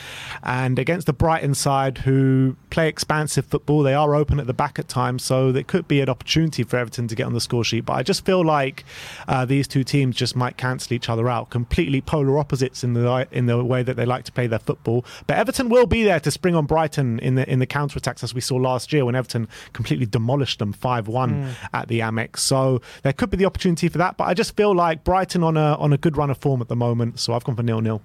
And 0.42 0.78
against 0.78 1.06
the 1.06 1.12
Brighton 1.12 1.54
side, 1.54 1.98
who 1.98 2.56
play 2.70 2.88
expansive 2.88 3.46
football, 3.46 3.82
they 3.82 3.94
are 3.94 4.14
open 4.14 4.40
at 4.40 4.46
the 4.46 4.54
back 4.54 4.78
at 4.78 4.88
times, 4.88 5.24
so 5.24 5.52
there 5.52 5.62
could 5.62 5.88
be 5.88 6.00
an 6.00 6.08
opportunity 6.08 6.62
for 6.62 6.76
Everton 6.76 7.08
to 7.08 7.14
get 7.14 7.24
on 7.24 7.32
the 7.32 7.40
score 7.40 7.64
sheet. 7.64 7.86
But 7.86 7.94
I 7.94 8.02
just 8.02 8.24
feel 8.24 8.44
like 8.44 8.84
uh, 9.28 9.44
these 9.44 9.68
two 9.68 9.84
teams 9.84 10.16
just 10.16 10.36
might 10.36 10.56
cancel 10.56 10.94
each 10.94 11.08
other 11.08 11.28
out. 11.28 11.50
Completely 11.50 12.00
polar 12.00 12.38
opposites 12.38 12.84
in 12.84 12.94
the 12.94 13.26
in 13.30 13.46
the 13.46 13.62
way 13.64 13.82
that 13.82 13.96
they 13.96 14.04
like 14.04 14.24
to 14.24 14.32
play 14.32 14.46
their 14.46 14.58
football. 14.58 15.04
But 15.26 15.38
Everton 15.38 15.68
will 15.68 15.86
be 15.86 16.04
there 16.04 16.20
to 16.20 16.30
spring 16.30 16.54
on 16.54 16.66
Brighton 16.66 17.18
in 17.20 17.34
the 17.34 17.50
in 17.50 17.58
the 17.58 17.66
counter 17.66 17.98
attacks 17.98 18.22
as 18.22 18.34
we 18.34 18.40
saw 18.40 18.56
last 18.56 18.92
year 18.92 19.04
when 19.04 19.14
Everton 19.14 19.48
completely 19.72 20.06
demolished 20.06 20.58
them 20.58 20.72
five 20.72 21.08
one 21.08 21.44
mm. 21.44 21.54
at 21.72 21.88
the 21.88 22.00
Amex. 22.00 22.38
So 22.38 22.80
there 23.02 23.12
could 23.12 23.30
be 23.30 23.36
the 23.36 23.44
opportunity 23.44 23.88
for 23.88 23.98
that. 23.98 24.15
But 24.16 24.24
I 24.24 24.34
just 24.34 24.56
feel 24.56 24.74
like 24.74 25.04
Brighton 25.04 25.42
on 25.42 25.56
a 25.56 25.74
on 25.74 25.92
a 25.92 25.98
good 25.98 26.16
run 26.16 26.30
of 26.30 26.38
form 26.38 26.60
at 26.60 26.68
the 26.68 26.76
moment. 26.76 27.20
So 27.20 27.34
I've 27.34 27.44
gone 27.44 27.56
for 27.56 27.62
nil 27.62 27.80
nil. 27.80 28.02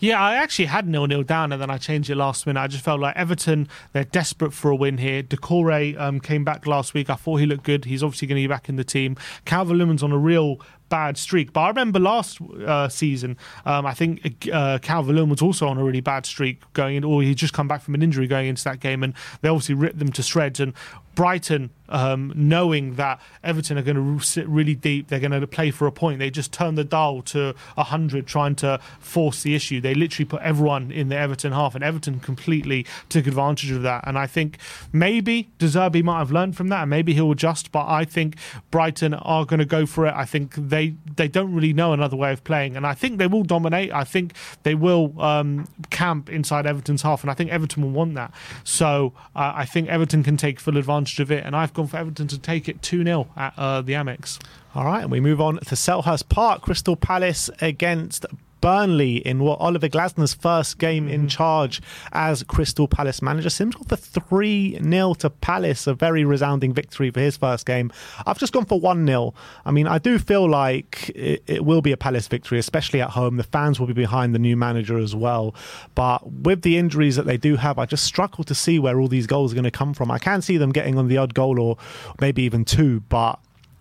Yeah, 0.00 0.20
I 0.20 0.34
actually 0.34 0.66
had 0.66 0.88
nil 0.88 1.06
nil 1.06 1.22
down 1.22 1.52
and 1.52 1.60
then 1.60 1.70
I 1.70 1.78
changed 1.78 2.10
it 2.10 2.16
last 2.16 2.46
minute. 2.46 2.60
I 2.60 2.66
just 2.66 2.84
felt 2.84 3.00
like 3.00 3.16
Everton 3.16 3.68
they're 3.92 4.04
desperate 4.04 4.52
for 4.52 4.70
a 4.70 4.76
win 4.76 4.98
here. 4.98 5.22
Doucouré 5.22 5.98
um, 5.98 6.20
came 6.20 6.44
back 6.44 6.66
last 6.66 6.94
week. 6.94 7.10
I 7.10 7.14
thought 7.14 7.36
he 7.36 7.46
looked 7.46 7.64
good. 7.64 7.84
He's 7.84 8.02
obviously 8.02 8.28
going 8.28 8.42
to 8.42 8.48
be 8.48 8.52
back 8.52 8.68
in 8.68 8.76
the 8.76 8.84
team. 8.84 9.16
Calvert 9.44 9.76
Lewin's 9.76 10.02
on 10.02 10.12
a 10.12 10.18
real 10.18 10.60
bad 10.92 11.16
streak. 11.16 11.54
But 11.54 11.62
I 11.62 11.68
remember 11.68 11.98
last 11.98 12.38
uh, 12.42 12.86
season, 12.90 13.38
um, 13.64 13.86
I 13.86 13.94
think 13.94 14.46
uh, 14.52 14.78
Calvert 14.82 15.14
Lewin 15.14 15.30
was 15.30 15.40
also 15.40 15.66
on 15.66 15.78
a 15.78 15.82
really 15.82 16.02
bad 16.02 16.26
streak 16.26 16.60
going 16.74 16.96
in, 16.96 17.02
or 17.02 17.22
he'd 17.22 17.38
just 17.38 17.54
come 17.54 17.66
back 17.66 17.80
from 17.80 17.94
an 17.94 18.02
injury 18.02 18.26
going 18.26 18.46
into 18.46 18.62
that 18.64 18.78
game, 18.78 19.02
and 19.02 19.14
they 19.40 19.48
obviously 19.48 19.74
ripped 19.74 19.98
them 19.98 20.12
to 20.12 20.22
shreds. 20.22 20.60
And 20.60 20.74
Brighton, 21.14 21.70
um, 21.88 22.32
knowing 22.34 22.94
that 22.94 23.20
Everton 23.44 23.76
are 23.76 23.82
going 23.82 24.18
to 24.18 24.24
sit 24.24 24.48
really 24.48 24.74
deep, 24.74 25.08
they're 25.08 25.20
going 25.20 25.38
to 25.38 25.46
play 25.46 25.70
for 25.70 25.86
a 25.86 25.92
point. 25.92 26.18
They 26.18 26.30
just 26.30 26.52
turned 26.52 26.78
the 26.78 26.84
dial 26.84 27.22
to 27.22 27.54
100, 27.74 28.26
trying 28.26 28.54
to 28.56 28.80
force 28.98 29.42
the 29.42 29.54
issue. 29.54 29.80
They 29.80 29.94
literally 29.94 30.24
put 30.24 30.40
everyone 30.42 30.90
in 30.90 31.08
the 31.08 31.16
Everton 31.16 31.52
half, 31.52 31.74
and 31.74 31.84
Everton 31.84 32.20
completely 32.20 32.86
took 33.08 33.26
advantage 33.26 33.70
of 33.70 33.82
that. 33.82 34.06
And 34.06 34.18
I 34.18 34.26
think 34.26 34.58
maybe 34.92 35.50
De 35.58 35.66
Zerbi 35.66 36.02
might 36.02 36.18
have 36.18 36.32
learned 36.32 36.56
from 36.56 36.68
that, 36.68 36.82
and 36.82 36.90
maybe 36.90 37.12
he'll 37.12 37.32
adjust. 37.32 37.72
But 37.72 37.86
I 37.86 38.04
think 38.04 38.36
Brighton 38.70 39.14
are 39.14 39.44
going 39.44 39.60
to 39.60 39.66
go 39.66 39.84
for 39.84 40.06
it. 40.06 40.14
I 40.16 40.24
think 40.24 40.54
they 40.54 40.81
they 40.82 40.96
they 41.16 41.28
don't 41.28 41.54
really 41.54 41.72
know 41.72 41.92
another 41.92 42.16
way 42.16 42.32
of 42.32 42.42
playing, 42.44 42.76
and 42.76 42.86
I 42.86 42.94
think 42.94 43.18
they 43.18 43.26
will 43.26 43.44
dominate. 43.44 43.92
I 43.92 44.04
think 44.04 44.34
they 44.62 44.74
will 44.74 45.20
um, 45.20 45.68
camp 45.90 46.28
inside 46.28 46.66
Everton's 46.66 47.02
half, 47.02 47.22
and 47.22 47.30
I 47.30 47.34
think 47.34 47.50
Everton 47.50 47.82
will 47.82 47.90
want 47.90 48.14
that. 48.14 48.32
So 48.64 49.12
uh, 49.36 49.52
I 49.54 49.64
think 49.64 49.88
Everton 49.88 50.22
can 50.22 50.36
take 50.36 50.58
full 50.58 50.76
advantage 50.76 51.20
of 51.20 51.30
it, 51.30 51.44
and 51.44 51.54
I've 51.54 51.74
gone 51.74 51.86
for 51.86 51.96
Everton 51.96 52.28
to 52.28 52.38
take 52.38 52.68
it 52.68 52.82
2 52.82 53.04
0 53.04 53.28
at 53.36 53.54
uh, 53.56 53.82
the 53.82 53.92
Amex. 53.92 54.40
All 54.74 54.84
right, 54.84 55.02
and 55.02 55.10
we 55.10 55.20
move 55.20 55.40
on 55.40 55.58
to 55.58 55.74
Selhurst 55.74 56.28
Park, 56.28 56.62
Crystal 56.62 56.96
Palace 56.96 57.50
against 57.60 58.26
Burnley 58.62 59.16
in 59.16 59.40
what 59.40 59.60
Oliver 59.60 59.88
Glasner's 59.88 60.32
first 60.32 60.78
game 60.78 61.08
in 61.08 61.22
mm-hmm. 61.22 61.26
charge 61.26 61.82
as 62.12 62.42
Crystal 62.44 62.88
Palace 62.88 63.20
manager. 63.20 63.50
Sims 63.50 63.74
got 63.74 63.88
for 63.88 63.96
3 63.96 64.78
0 64.82 65.14
to 65.14 65.28
Palace, 65.28 65.86
a 65.86 65.92
very 65.92 66.24
resounding 66.24 66.72
victory 66.72 67.10
for 67.10 67.20
his 67.20 67.36
first 67.36 67.66
game. 67.66 67.92
I've 68.24 68.38
just 68.38 68.54
gone 68.54 68.64
for 68.64 68.80
1 68.80 69.06
0. 69.06 69.34
I 69.66 69.70
mean, 69.72 69.86
I 69.86 69.98
do 69.98 70.18
feel 70.18 70.48
like 70.48 71.10
it, 71.10 71.42
it, 71.46 71.64
will 71.64 71.82
be 71.82 71.92
a 71.92 71.96
Palace 71.96 72.28
victory, 72.28 72.58
especially 72.58 73.02
at 73.02 73.10
home. 73.10 73.36
The 73.36 73.42
fans 73.42 73.78
will 73.78 73.88
be 73.88 73.92
behind 73.92 74.34
the 74.34 74.38
new 74.38 74.56
manager 74.56 74.96
as 74.96 75.14
well. 75.14 75.54
But 75.94 76.32
with 76.32 76.62
the 76.62 76.78
injuries 76.78 77.16
that 77.16 77.26
they 77.26 77.36
do 77.36 77.56
have, 77.56 77.78
I 77.78 77.84
just 77.84 78.04
struggle 78.04 78.44
to 78.44 78.54
see 78.54 78.78
where 78.78 79.00
all 79.00 79.08
these 79.08 79.26
goals 79.26 79.52
are 79.52 79.56
going 79.56 79.64
to 79.64 79.72
come 79.72 79.92
from. 79.92 80.10
I 80.10 80.18
can 80.18 80.40
see 80.40 80.56
them 80.56 80.70
getting 80.70 80.96
on 80.96 81.08
the 81.08 81.18
odd 81.18 81.34
goal 81.34 81.60
or 81.60 81.76
maybe 82.20 82.44
even 82.44 82.64
two, 82.64 83.00
but 83.08 83.40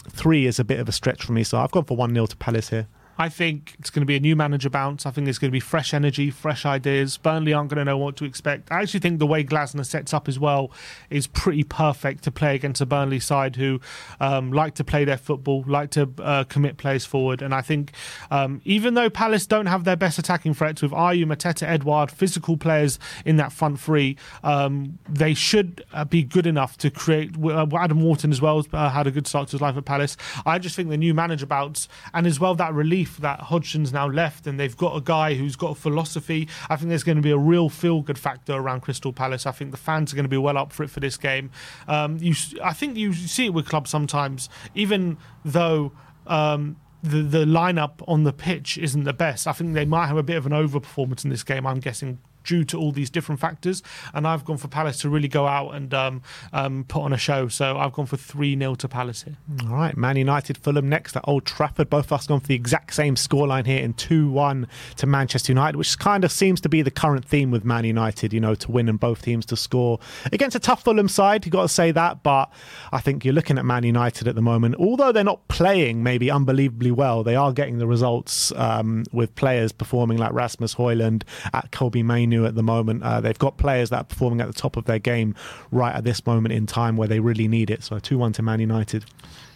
three 0.09 0.47
is 0.47 0.59
a 0.59 0.63
bit 0.63 0.79
of 0.79 0.89
a 0.89 0.91
stretch 0.91 1.23
for 1.23 1.33
me. 1.33 1.43
So 1.43 1.59
I've 1.59 1.71
gone 1.71 1.85
for 1.85 1.95
1 1.95 2.13
0 2.13 2.25
to 2.25 2.35
Palace 2.37 2.69
here. 2.69 2.87
I 3.21 3.29
think 3.29 3.75
it's 3.77 3.91
going 3.91 4.01
to 4.01 4.07
be 4.07 4.15
a 4.15 4.19
new 4.19 4.35
manager 4.35 4.71
bounce. 4.71 5.05
I 5.05 5.11
think 5.11 5.25
there's 5.25 5.37
going 5.37 5.51
to 5.51 5.55
be 5.55 5.59
fresh 5.59 5.93
energy, 5.93 6.31
fresh 6.31 6.65
ideas. 6.65 7.17
Burnley 7.17 7.53
aren't 7.53 7.69
going 7.69 7.77
to 7.77 7.85
know 7.85 7.95
what 7.95 8.15
to 8.15 8.25
expect. 8.25 8.71
I 8.71 8.81
actually 8.81 9.01
think 9.01 9.19
the 9.19 9.27
way 9.27 9.43
Glasner 9.43 9.85
sets 9.85 10.11
up 10.11 10.27
as 10.27 10.39
well 10.39 10.71
is 11.11 11.27
pretty 11.27 11.63
perfect 11.63 12.23
to 12.23 12.31
play 12.31 12.55
against 12.55 12.81
a 12.81 12.85
Burnley 12.87 13.19
side 13.19 13.57
who 13.57 13.79
um, 14.19 14.51
like 14.51 14.73
to 14.73 14.83
play 14.83 15.05
their 15.05 15.19
football, 15.19 15.63
like 15.67 15.91
to 15.91 16.09
uh, 16.17 16.45
commit 16.45 16.77
players 16.77 17.05
forward. 17.05 17.43
And 17.43 17.53
I 17.53 17.61
think 17.61 17.91
um, 18.31 18.59
even 18.65 18.95
though 18.95 19.11
Palace 19.11 19.45
don't 19.45 19.67
have 19.67 19.83
their 19.83 19.95
best 19.95 20.17
attacking 20.17 20.55
threats 20.55 20.81
with 20.81 20.89
Ayew, 20.89 21.25
Mateta, 21.25 21.67
Edouard, 21.67 22.09
physical 22.09 22.57
players 22.57 22.97
in 23.23 23.35
that 23.35 23.51
front 23.51 23.79
three, 23.79 24.17
um, 24.43 24.97
they 25.07 25.35
should 25.35 25.85
uh, 25.93 26.05
be 26.05 26.23
good 26.23 26.47
enough 26.47 26.75
to 26.79 26.89
create. 26.89 27.35
Uh, 27.37 27.67
Adam 27.77 28.01
Wharton 28.01 28.31
as 28.31 28.41
well 28.41 28.65
uh, 28.73 28.89
had 28.89 29.05
a 29.05 29.11
good 29.11 29.27
start 29.27 29.49
to 29.49 29.51
his 29.51 29.61
life 29.61 29.77
at 29.77 29.85
Palace. 29.85 30.17
I 30.43 30.57
just 30.57 30.75
think 30.75 30.89
the 30.89 30.97
new 30.97 31.13
manager 31.13 31.45
bounce 31.45 31.87
and 32.15 32.25
as 32.25 32.39
well 32.39 32.55
that 32.55 32.73
relief 32.73 33.10
that 33.17 33.39
Hodgson's 33.41 33.93
now 33.93 34.07
left 34.07 34.47
and 34.47 34.59
they've 34.59 34.75
got 34.75 34.95
a 34.95 35.01
guy 35.01 35.35
who's 35.35 35.55
got 35.55 35.71
a 35.71 35.75
philosophy. 35.75 36.47
I 36.69 36.75
think 36.75 36.89
there's 36.89 37.03
going 37.03 37.17
to 37.17 37.21
be 37.21 37.31
a 37.31 37.37
real 37.37 37.69
feel 37.69 38.01
good 38.01 38.17
factor 38.17 38.53
around 38.53 38.81
Crystal 38.81 39.13
Palace. 39.13 39.45
I 39.45 39.51
think 39.51 39.71
the 39.71 39.77
fans 39.77 40.13
are 40.13 40.15
going 40.15 40.25
to 40.25 40.29
be 40.29 40.37
well 40.37 40.57
up 40.57 40.71
for 40.71 40.83
it 40.83 40.89
for 40.89 40.99
this 40.99 41.17
game. 41.17 41.51
Um, 41.87 42.17
you, 42.17 42.33
I 42.63 42.73
think 42.73 42.97
you 42.97 43.13
see 43.13 43.45
it 43.45 43.53
with 43.53 43.67
clubs 43.67 43.89
sometimes, 43.89 44.49
even 44.75 45.17
though. 45.43 45.91
Um, 46.27 46.77
the 47.03 47.23
the 47.23 47.45
lineup 47.45 47.93
on 48.07 48.25
the 48.25 48.31
pitch 48.31 48.77
isn't 48.77 49.05
the 49.05 49.11
best. 49.13 49.47
I 49.47 49.53
think 49.53 49.73
they 49.73 49.85
might 49.85 50.05
have 50.05 50.17
a 50.17 50.23
bit 50.23 50.37
of 50.37 50.45
an 50.45 50.51
overperformance 50.51 51.23
in 51.23 51.31
this 51.31 51.43
game. 51.43 51.65
I'm 51.65 51.79
guessing 51.79 52.19
due 52.43 52.63
to 52.65 52.77
all 52.77 52.91
these 52.91 53.09
different 53.09 53.39
factors. 53.39 53.83
And 54.13 54.27
I've 54.27 54.45
gone 54.45 54.57
for 54.57 54.67
Palace 54.67 54.99
to 55.01 55.09
really 55.09 55.27
go 55.27 55.47
out 55.47 55.73
and 55.75 55.93
um, 55.93 56.21
um, 56.53 56.85
put 56.87 57.01
on 57.01 57.13
a 57.13 57.17
show. 57.17 57.47
So 57.47 57.77
I've 57.77 57.93
gone 57.93 58.05
for 58.05 58.17
3 58.17 58.57
0 58.57 58.75
to 58.75 58.87
Palace 58.87 59.23
here. 59.23 59.37
All 59.63 59.75
right. 59.75 59.95
Man 59.95 60.17
United, 60.17 60.57
Fulham 60.57 60.89
next 60.89 61.15
at 61.15 61.27
Old 61.27 61.45
Trafford. 61.45 61.89
Both 61.89 62.05
of 62.05 62.13
us 62.13 62.27
gone 62.27 62.39
for 62.39 62.47
the 62.47 62.55
exact 62.55 62.93
same 62.93 63.15
scoreline 63.15 63.65
here 63.65 63.83
in 63.83 63.93
2 63.93 64.29
1 64.31 64.67
to 64.97 65.07
Manchester 65.07 65.51
United, 65.51 65.77
which 65.77 65.97
kind 65.99 66.23
of 66.23 66.31
seems 66.31 66.61
to 66.61 66.69
be 66.69 66.81
the 66.81 66.91
current 66.91 67.25
theme 67.25 67.51
with 67.51 67.65
Man 67.65 67.85
United, 67.85 68.33
you 68.33 68.39
know, 68.39 68.55
to 68.55 68.71
win 68.71 68.89
and 68.89 68.99
both 68.99 69.21
teams 69.21 69.45
to 69.47 69.55
score. 69.55 69.99
Against 70.31 70.55
a 70.55 70.59
tough 70.59 70.83
Fulham 70.83 71.07
side, 71.07 71.45
you've 71.45 71.53
got 71.53 71.63
to 71.63 71.69
say 71.69 71.91
that. 71.91 72.23
But 72.23 72.51
I 72.91 72.99
think 72.99 73.25
you're 73.25 73.33
looking 73.33 73.57
at 73.57 73.65
Man 73.65 73.83
United 73.83 74.27
at 74.27 74.35
the 74.35 74.41
moment. 74.41 74.75
Although 74.75 75.11
they're 75.11 75.23
not 75.23 75.47
playing 75.47 76.03
maybe 76.03 76.31
unbelievably 76.31 76.91
well, 76.91 77.23
they 77.23 77.35
are 77.35 77.51
getting 77.53 77.77
the 77.77 77.87
results 77.87 78.51
um, 78.53 79.03
with 79.11 79.33
players 79.35 79.71
performing 79.71 80.17
like 80.17 80.33
Rasmus 80.33 80.75
Højlund 80.75 81.23
at 81.53 81.71
Kobbie 81.71 82.03
At 82.31 82.55
the 82.55 82.63
moment. 82.63 83.03
Uh, 83.03 83.21
they've 83.21 83.37
got 83.37 83.57
players 83.57 83.89
that 83.89 83.97
are 83.97 84.03
performing 84.03 84.41
at 84.41 84.47
the 84.47 84.53
top 84.53 84.77
of 84.77 84.85
their 84.85 84.99
game 84.99 85.35
right 85.71 85.93
at 85.93 86.03
this 86.03 86.25
moment 86.25 86.53
in 86.53 86.65
time 86.65 86.97
where 86.97 87.07
they 87.07 87.19
really 87.19 87.47
need 87.47 87.69
it. 87.69 87.83
So 87.83 87.99
2 87.99 88.17
1 88.17 88.33
to 88.33 88.41
Man 88.41 88.59
United. 88.59 89.05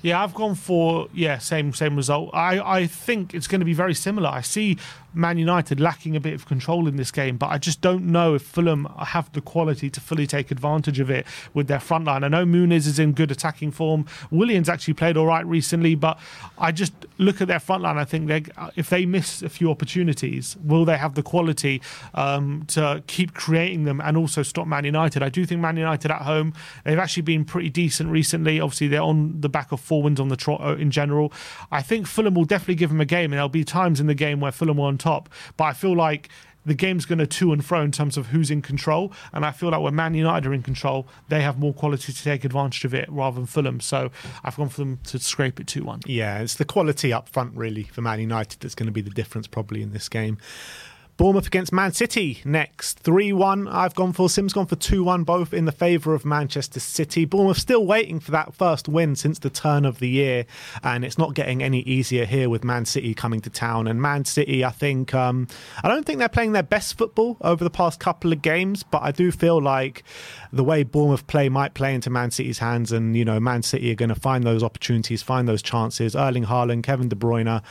Yeah, 0.05 0.23
I've 0.23 0.35
gone 0.35 0.53
for 0.53 1.07
yeah, 1.15 1.39
same 1.39 1.73
same 1.73 1.95
result. 1.95 2.29
I, 2.31 2.59
I 2.59 2.85
think 2.85 3.33
it's 3.33 3.47
going 3.47 3.61
to 3.61 3.65
be 3.65 3.73
very 3.73 3.95
similar. 3.95 4.29
I 4.29 4.41
see 4.41 4.77
Man 5.15 5.39
United 5.39 5.79
lacking 5.79 6.15
a 6.15 6.19
bit 6.19 6.35
of 6.35 6.45
control 6.45 6.87
in 6.87 6.97
this 6.97 7.09
game, 7.09 7.37
but 7.37 7.47
I 7.47 7.57
just 7.57 7.81
don't 7.81 8.05
know 8.05 8.35
if 8.35 8.43
Fulham 8.43 8.85
have 8.99 9.31
the 9.31 9.41
quality 9.41 9.89
to 9.89 9.99
fully 9.99 10.27
take 10.27 10.51
advantage 10.51 10.99
of 10.99 11.09
it 11.09 11.25
with 11.55 11.67
their 11.67 11.79
front 11.79 12.05
line. 12.05 12.23
I 12.23 12.27
know 12.27 12.45
Muniz 12.45 12.85
is 12.85 12.99
in 12.99 13.13
good 13.13 13.31
attacking 13.31 13.71
form. 13.71 14.05
Williams 14.29 14.69
actually 14.69 14.93
played 14.93 15.17
all 15.17 15.25
right 15.25 15.45
recently, 15.45 15.95
but 15.95 16.19
I 16.57 16.71
just 16.71 16.93
look 17.17 17.41
at 17.41 17.47
their 17.47 17.61
front 17.61 17.81
line. 17.81 17.97
I 17.97 18.05
think 18.05 18.27
they 18.27 18.43
if 18.75 18.91
they 18.91 19.07
miss 19.07 19.41
a 19.41 19.49
few 19.49 19.71
opportunities, 19.71 20.55
will 20.63 20.85
they 20.85 20.97
have 20.97 21.15
the 21.15 21.23
quality 21.23 21.81
um, 22.13 22.65
to 22.67 23.01
keep 23.07 23.33
creating 23.33 23.85
them 23.85 23.99
and 24.01 24.17
also 24.17 24.43
stop 24.43 24.67
Man 24.67 24.85
United? 24.85 25.23
I 25.23 25.29
do 25.29 25.47
think 25.47 25.61
Man 25.61 25.77
United 25.77 26.11
at 26.11 26.21
home 26.21 26.53
they've 26.83 26.99
actually 26.99 27.23
been 27.23 27.43
pretty 27.43 27.71
decent 27.71 28.11
recently. 28.11 28.59
Obviously, 28.59 28.87
they're 28.87 29.01
on 29.01 29.41
the 29.41 29.49
back 29.49 29.71
of 29.71 29.79
four 29.79 29.94
wins 30.01 30.19
on 30.19 30.29
the 30.29 30.37
trot 30.37 30.61
uh, 30.61 30.75
in 30.75 30.91
general. 30.91 31.31
I 31.71 31.81
think 31.81 32.07
Fulham 32.07 32.33
will 32.33 32.45
definitely 32.45 32.75
give 32.75 32.89
them 32.89 33.01
a 33.01 33.05
game, 33.05 33.25
and 33.25 33.33
there'll 33.33 33.49
be 33.49 33.63
times 33.63 33.99
in 33.99 34.07
the 34.07 34.15
game 34.15 34.39
where 34.39 34.51
Fulham 34.51 34.79
are 34.79 34.87
on 34.87 34.97
top. 34.97 35.29
But 35.57 35.65
I 35.65 35.73
feel 35.73 35.95
like 35.95 36.29
the 36.65 36.73
game's 36.73 37.05
going 37.05 37.19
to 37.19 37.27
to 37.27 37.53
and 37.53 37.63
fro 37.63 37.81
in 37.81 37.91
terms 37.91 38.17
of 38.17 38.27
who's 38.27 38.49
in 38.49 38.61
control. 38.61 39.13
And 39.31 39.45
I 39.45 39.51
feel 39.51 39.69
like 39.69 39.81
when 39.81 39.95
Man 39.95 40.13
United 40.13 40.47
are 40.47 40.53
in 40.53 40.63
control, 40.63 41.07
they 41.29 41.41
have 41.41 41.59
more 41.59 41.73
quality 41.73 42.11
to 42.11 42.23
take 42.23 42.43
advantage 42.43 42.83
of 42.85 42.93
it 42.93 43.07
rather 43.09 43.35
than 43.35 43.45
Fulham. 43.45 43.79
So 43.79 44.11
I've 44.43 44.57
gone 44.57 44.69
for 44.69 44.81
them 44.81 44.99
to 45.05 45.19
scrape 45.19 45.59
it 45.59 45.67
2 45.67 45.83
1. 45.83 46.01
Yeah, 46.05 46.39
it's 46.39 46.55
the 46.55 46.65
quality 46.65 47.13
up 47.13 47.29
front, 47.29 47.55
really, 47.55 47.83
for 47.83 48.01
Man 48.01 48.19
United 48.19 48.61
that's 48.61 48.75
going 48.75 48.87
to 48.87 48.91
be 48.91 49.01
the 49.01 49.11
difference 49.11 49.47
probably 49.47 49.81
in 49.81 49.91
this 49.91 50.09
game. 50.09 50.37
Bournemouth 51.17 51.47
against 51.47 51.71
Man 51.71 51.93
City 51.93 52.41
next. 52.43 52.99
3 52.99 53.31
1. 53.31 53.69
I've 53.69 53.95
gone 53.95 54.11
for 54.11 54.29
Sim's 54.29 54.51
gone 54.51 54.65
for 54.65 54.75
2 54.75 55.01
1, 55.03 55.23
both 55.23 55.53
in 55.53 55.63
the 55.63 55.71
favour 55.71 56.13
of 56.13 56.25
Manchester 56.25 56.81
City. 56.81 57.23
Bournemouth 57.23 57.57
still 57.57 57.85
waiting 57.85 58.19
for 58.19 58.31
that 58.31 58.53
first 58.53 58.89
win 58.89 59.15
since 59.15 59.39
the 59.39 59.49
turn 59.49 59.85
of 59.85 59.99
the 59.99 60.09
year, 60.09 60.45
and 60.83 61.05
it's 61.05 61.17
not 61.17 61.33
getting 61.33 61.63
any 61.63 61.79
easier 61.81 62.25
here 62.25 62.49
with 62.49 62.65
Man 62.65 62.83
City 62.83 63.13
coming 63.13 63.39
to 63.41 63.49
town. 63.49 63.87
And 63.87 64.01
Man 64.01 64.25
City, 64.25 64.65
I 64.65 64.71
think, 64.71 65.13
um, 65.13 65.47
I 65.83 65.87
don't 65.87 66.05
think 66.05 66.19
they're 66.19 66.27
playing 66.27 66.51
their 66.51 66.63
best 66.63 66.97
football 66.97 67.37
over 67.39 67.63
the 67.63 67.69
past 67.69 67.99
couple 68.01 68.33
of 68.33 68.41
games, 68.41 68.83
but 68.83 69.01
I 69.01 69.11
do 69.11 69.31
feel 69.31 69.61
like 69.61 70.03
the 70.51 70.65
way 70.65 70.83
Bournemouth 70.83 71.27
play 71.27 71.47
might 71.47 71.73
play 71.73 71.93
into 71.93 72.09
Man 72.09 72.31
City's 72.31 72.59
hands, 72.59 72.91
and, 72.91 73.15
you 73.15 73.23
know, 73.23 73.39
Man 73.39 73.63
City 73.63 73.89
are 73.91 73.95
going 73.95 74.09
to 74.09 74.15
find 74.15 74.43
those 74.43 74.63
opportunities, 74.63 75.21
find 75.21 75.47
those 75.47 75.61
chances. 75.61 76.13
Erling 76.13 76.45
Haaland, 76.45 76.83
Kevin 76.83 77.07
De 77.07 77.15
Bruyne, 77.15 77.61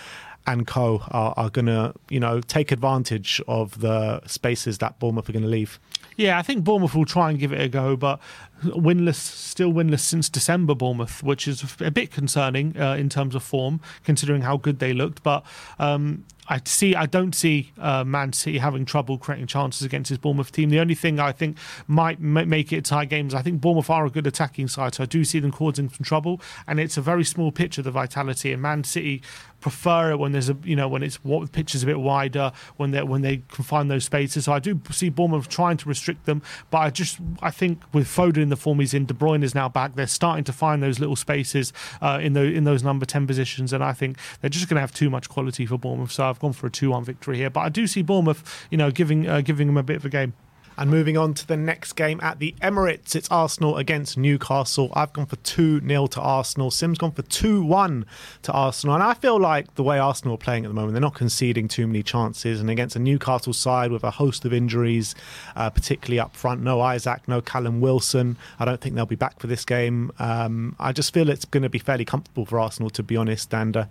and 0.47 0.67
co 0.67 1.03
are, 1.09 1.35
are 1.37 1.51
going 1.51 1.67
to, 1.67 1.95
you 2.09 2.21
know, 2.21 2.41
take 2.41 2.73
advantage 2.73 3.41
of 3.49 3.81
the 3.81 4.21
spaces 4.27 4.79
that 4.79 4.99
Bournemouth 4.99 5.29
are 5.29 5.33
going 5.33 5.43
to 5.43 5.49
leave. 5.49 5.79
Yeah, 6.17 6.39
I 6.39 6.43
think 6.43 6.65
Bournemouth 6.65 6.95
will 6.95 7.05
try 7.05 7.31
and 7.31 7.39
give 7.39 7.53
it 7.53 7.61
a 7.61 7.69
go, 7.69 7.97
but 7.97 8.21
winless, 8.63 9.17
still 9.17 9.73
winless 9.73 10.01
since 10.01 10.29
December. 10.29 10.75
Bournemouth, 10.75 11.23
which 11.23 11.49
is 11.49 11.77
a 11.81 11.91
bit 11.91 12.11
concerning 12.11 12.79
uh, 12.79 12.95
in 12.95 13.09
terms 13.09 13.35
of 13.35 13.43
form, 13.43 13.81
considering 14.05 14.43
how 14.43 14.57
good 14.57 14.79
they 14.79 14.93
looked. 14.93 15.23
But 15.23 15.45
um, 15.79 16.25
I 16.47 16.61
see. 16.65 16.95
I 16.95 17.07
don't 17.07 17.35
see 17.35 17.73
uh, 17.79 18.05
Man 18.05 18.33
City 18.33 18.59
having 18.59 18.85
trouble 18.85 19.17
creating 19.19 19.47
chances 19.47 19.83
against 19.83 20.11
his 20.11 20.19
Bournemouth 20.19 20.53
team. 20.53 20.71
The 20.71 20.81
only 20.81 20.95
thing 20.95 21.19
I 21.19 21.33
think 21.33 21.57
might 21.87 22.19
m- 22.19 22.49
make 22.49 22.73
it 22.73 22.77
a 22.79 22.83
tie 22.83 23.07
games. 23.07 23.35
I 23.35 23.43
think 23.43 23.61
Bournemouth 23.61 23.89
are 23.89 24.05
a 24.05 24.11
good 24.11 24.27
attacking 24.27 24.69
side, 24.69 24.95
so 24.95 25.05
I 25.05 25.07
do 25.07 25.25
see 25.25 25.39
them 25.39 25.53
causing 25.53 25.89
some 25.89 26.05
trouble. 26.05 26.41
And 26.67 26.79
it's 26.79 26.97
a 26.97 27.01
very 27.01 27.25
small 27.25 27.51
pitch 27.51 27.79
of 27.79 27.85
the 27.85 27.91
vitality. 27.91 28.53
And 28.53 28.61
Man 28.61 28.85
City 28.85 29.23
prefer 29.65 30.11
it 30.11 30.19
when 30.19 30.33
there's 30.33 30.51
a 30.51 30.57
you 30.63 30.77
know 30.77 30.87
when 30.87 31.03
it's 31.03 31.17
what 31.25 31.51
pitch 31.51 31.75
is 31.75 31.83
a 31.83 31.87
bit 31.87 31.99
wider 31.99 32.53
when 32.77 32.91
they 32.91 33.03
when 33.03 33.23
they 33.23 33.39
can 33.49 33.65
find 33.65 33.91
those 33.91 34.05
spaces. 34.05 34.45
So 34.45 34.53
I 34.53 34.59
do 34.59 34.79
see 34.91 35.09
Bournemouth 35.09 35.49
trying 35.49 35.79
to 35.79 35.89
restrict 35.89 36.27
them, 36.27 36.43
but 36.71 36.79
I 36.79 36.91
just 36.91 37.19
I 37.41 37.51
think 37.51 37.81
with 37.95 38.07
Foden 38.07 38.43
in 38.43 38.49
the 38.51 38.57
form 38.57 38.81
he's 38.81 38.93
in, 38.93 39.07
De 39.07 39.15
Bruyne 39.15 39.43
is 39.43 39.55
now 39.55 39.71
back. 39.71 39.95
They're 39.95 40.07
starting 40.07 40.45
to 40.45 40.53
find 40.53 40.83
those 40.83 41.01
little 41.01 41.17
spaces 41.17 41.73
uh, 42.03 42.19
in 42.21 42.35
the 42.35 42.43
in 42.43 42.65
those 42.65 42.83
number 42.83 43.07
ten 43.07 43.27
positions, 43.27 43.73
and 43.73 43.83
I 43.83 43.95
think 43.95 44.19
they're 44.43 44.51
just 44.51 44.69
going 44.69 44.77
to 44.77 44.83
have 44.83 44.93
too 44.93 45.09
much 45.09 45.31
quality 45.31 45.65
for 45.65 45.79
Bournemouth. 45.79 46.13
So 46.13 46.34
I've 46.35 46.41
gone 46.41 46.53
for 46.53 46.67
a 46.67 46.71
two-one 46.71 47.05
victory 47.05 47.37
here, 47.37 47.51
but 47.51 47.61
I 47.61 47.69
do 47.69 47.87
see 47.87 48.03
Bournemouth 48.03 48.67
you 48.71 48.77
know 48.77 48.91
giving 48.91 49.29
uh, 49.29 49.41
giving 49.41 49.69
them 49.69 49.77
a 49.77 49.83
bit 49.83 49.97
of 49.97 50.05
a 50.05 50.09
game. 50.09 50.35
And 50.77 50.91
moving 50.91 51.17
on 51.17 51.35
to 51.35 51.47
the 51.47 51.57
next 51.57 51.93
game 51.93 52.19
at 52.21 52.41
the 52.41 52.53
Emirates, 52.61 53.15
it's 53.15 53.31
Arsenal 53.31 53.77
against 53.77 54.19
Newcastle. 54.19 54.91
I've 54.95 55.13
gone 55.13 55.27
for 55.27 55.37
2 55.37 55.87
0 55.87 56.07
to 56.09 56.21
Arsenal. 56.21 56.73
Sim's 56.73 56.99
gone 56.99 57.13
for 57.13 57.23
2 57.23 57.65
1 57.65 58.05
to 58.43 58.53
Arsenal. 58.53 58.97
And 58.97 59.05
I 59.05 59.15
feel 59.15 59.39
like 59.39 59.73
the 59.77 59.85
way 59.85 60.01
Arsenal 60.01 60.35
are 60.35 60.39
playing 60.39 60.65
at 60.65 60.69
the 60.69 60.75
moment, 60.75 60.95
they're 60.95 61.01
not 61.01 61.15
conceding 61.15 61.69
too 61.69 61.87
many 61.87 62.03
chances. 62.03 62.61
And 62.61 62.69
against 62.69 62.97
a 62.97 62.99
Newcastle 62.99 63.53
side 63.53 63.93
with 63.93 64.03
a 64.03 64.11
host 64.11 64.45
of 64.45 64.53
injuries, 64.53 65.15
uh, 65.55 65.71
particularly 65.71 66.19
up 66.19 66.35
front, 66.35 66.61
no 66.63 66.85
Isak, 66.93 67.29
no 67.29 67.41
Callum 67.41 67.81
Wilson. 67.81 68.37
I 68.59 68.65
don't 68.65 68.81
think 68.81 68.97
they'll 68.97 69.07
be 69.07 69.15
back 69.15 69.39
for 69.39 69.47
this 69.47 69.65
game. 69.65 70.11
Um, 70.19 70.75
I 70.81 70.93
just 70.93 71.15
feel 71.15 71.29
it's 71.29 71.45
going 71.45 71.63
to 71.63 71.69
be 71.69 71.79
fairly 71.79 72.05
comfortable 72.05 72.47
for 72.47 72.59
Arsenal, 72.59 72.91
to 72.91 73.03
be 73.05 73.17
honest. 73.17 73.55
And 73.55 73.77
uh, 73.77 73.85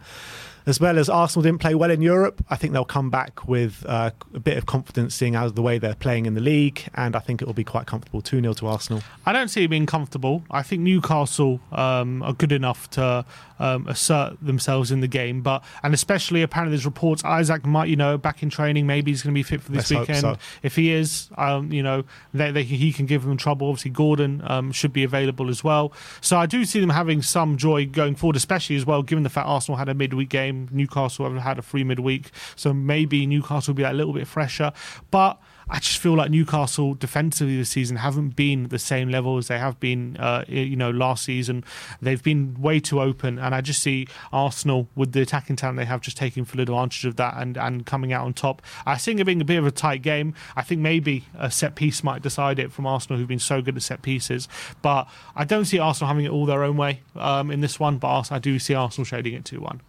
as 0.66 0.80
well 0.80 0.98
as 0.98 1.10
Arsenal 1.10 1.44
didn't 1.44 1.60
play 1.60 1.76
well 1.76 1.92
in 1.92 2.02
Europe, 2.02 2.44
I 2.50 2.56
think 2.56 2.74
they'll 2.74 2.86
come 2.86 3.10
back 3.10 3.48
with 3.48 3.86
uh, 3.88 4.12
a 4.34 4.40
bit 4.40 4.58
of 4.58 4.66
confidence 4.66 5.16
seeing 5.16 5.36
as 5.36 5.54
the 5.54 5.62
way 5.62 5.78
they're 5.78 5.96
playing 5.96 6.26
in 6.26 6.34
the 6.34 6.42
league, 6.42 6.88
and 6.96 7.16
I 7.16 7.20
think 7.20 7.42
it 7.42 7.46
will 7.46 7.54
be 7.54 7.64
quite 7.64 7.86
comfortable 7.86 8.22
2 8.22 8.42
0 8.42 8.54
to 8.54 8.68
Arsenal. 8.68 9.02
I 9.26 9.34
don't 9.34 9.50
see 9.50 9.64
it 9.64 9.68
being 9.70 9.86
comfortable. 9.86 10.44
I 10.52 10.64
think 10.64 10.82
Newcastle 10.82 11.60
um, 11.72 12.24
are 12.24 12.34
good 12.34 12.52
enough 12.52 12.90
to 12.92 13.26
um, 13.60 13.88
assert 13.88 14.38
themselves 14.42 14.92
in 14.92 15.00
the 15.00 15.08
game, 15.08 15.42
but 15.42 15.64
and 15.84 15.94
especially 15.94 16.42
apparently 16.42 16.76
there's 16.76 16.86
reports 16.86 17.24
Isak 17.26 17.66
might, 17.66 17.90
you 17.90 17.96
know, 17.96 18.18
back 18.18 18.44
in 18.44 18.50
training, 18.50 18.86
maybe 18.86 19.12
he's 19.12 19.22
going 19.22 19.34
to 19.34 19.38
be 19.38 19.44
fit 19.44 19.62
for 19.62 19.72
this 19.72 19.90
Let's 19.92 20.02
weekend. 20.02 20.22
so. 20.22 20.38
If 20.62 20.76
he 20.76 20.92
is, 20.92 21.30
um, 21.38 21.72
you 21.72 21.84
know, 21.84 22.04
they, 22.34 22.52
they, 22.52 22.64
he 22.64 22.92
can 22.92 23.06
give 23.06 23.24
them 23.24 23.38
trouble. 23.38 23.70
Obviously, 23.70 23.92
Gordon 23.92 24.42
um, 24.46 24.72
should 24.72 24.94
be 24.94 25.04
available 25.04 25.50
as 25.50 25.64
well. 25.64 25.94
So 26.22 26.38
I 26.38 26.46
do 26.46 26.66
see 26.66 26.80
them 26.80 26.90
having 26.90 27.22
some 27.22 27.58
joy 27.58 27.86
going 27.86 28.16
forward, 28.16 28.36
especially 28.36 28.76
as 28.76 28.86
well, 28.86 29.02
given 29.04 29.24
the 29.24 29.30
fact 29.30 29.48
Arsenal 29.48 29.78
had 29.78 29.90
a 29.90 29.94
midweek 29.94 30.30
game, 30.30 30.53
Newcastle 30.72 31.30
have 31.30 31.42
had 31.42 31.60
a 31.60 31.62
free 31.62 31.84
midweek, 31.84 32.32
so 32.56 32.74
maybe 32.74 33.26
Newcastle 33.26 33.74
will 33.74 33.78
be 33.78 33.84
a 33.84 33.94
little 33.94 34.14
bit 34.14 34.28
fresher, 34.28 34.72
but. 35.12 35.40
I 35.70 35.80
just 35.80 35.98
feel 35.98 36.16
like 36.16 36.30
Newcastle 36.30 36.94
defensively 36.94 37.58
this 37.58 37.70
season 37.70 37.98
haven't 37.98 38.36
been 38.36 38.68
the 38.68 38.80
same 38.80 39.10
level 39.10 39.38
as 39.38 39.48
they 39.48 39.58
have 39.58 39.80
been, 39.80 40.18
uh, 40.18 40.44
you 40.48 40.76
know, 40.76 40.92
last 40.92 41.24
season. 41.24 41.64
They've 42.02 42.22
been 42.22 42.62
way 42.62 42.80
too 42.80 43.02
open, 43.02 43.40
and 43.40 43.56
I 43.56 43.62
just 43.62 43.82
see 43.82 44.08
Arsenal 44.32 44.90
with 44.96 45.14
the 45.14 45.22
attacking 45.22 45.56
talent 45.56 45.78
they 45.78 45.86
have 45.86 46.02
just 46.02 46.18
taking 46.18 46.46
full 46.46 46.62
advantage 46.62 47.06
of 47.06 47.16
that 47.16 47.36
and, 47.38 47.58
and 47.58 47.86
coming 47.86 48.12
out 48.14 48.26
on 48.26 48.34
top. 48.34 48.62
I 48.86 48.98
think 48.98 49.20
it 49.20 49.26
being 49.26 49.42
a 49.42 49.46
bit 49.46 49.58
of 49.58 49.66
a 49.66 49.72
tight 49.72 50.02
game. 50.02 50.34
I 50.56 50.64
think 50.64 50.82
maybe 50.82 51.26
a 51.38 51.50
set 51.50 51.76
piece 51.76 52.04
might 52.04 52.22
decide 52.22 52.60
it 52.60 52.72
from 52.72 52.86
Arsenal, 52.86 53.18
who've 53.18 53.28
been 53.28 53.40
so 53.40 53.62
good 53.62 53.78
at 53.78 53.84
set 53.84 54.02
pieces. 54.02 54.48
But 54.82 55.08
I 55.36 55.46
don't 55.46 55.66
see 55.66 55.80
Arsenal 55.80 56.10
having 56.10 56.26
it 56.26 56.32
all 56.32 56.46
their 56.46 56.64
own 56.64 56.78
way 56.78 57.02
um, 57.16 57.50
in 57.52 57.62
this 57.62 57.80
one. 57.80 57.98
But 57.98 58.32
I 58.32 58.40
do 58.40 58.60
see 58.60 58.74
Arsenal 58.74 59.06
shading 59.06 59.34
it 59.34 59.46
two 59.46 59.62
one. 59.62 59.82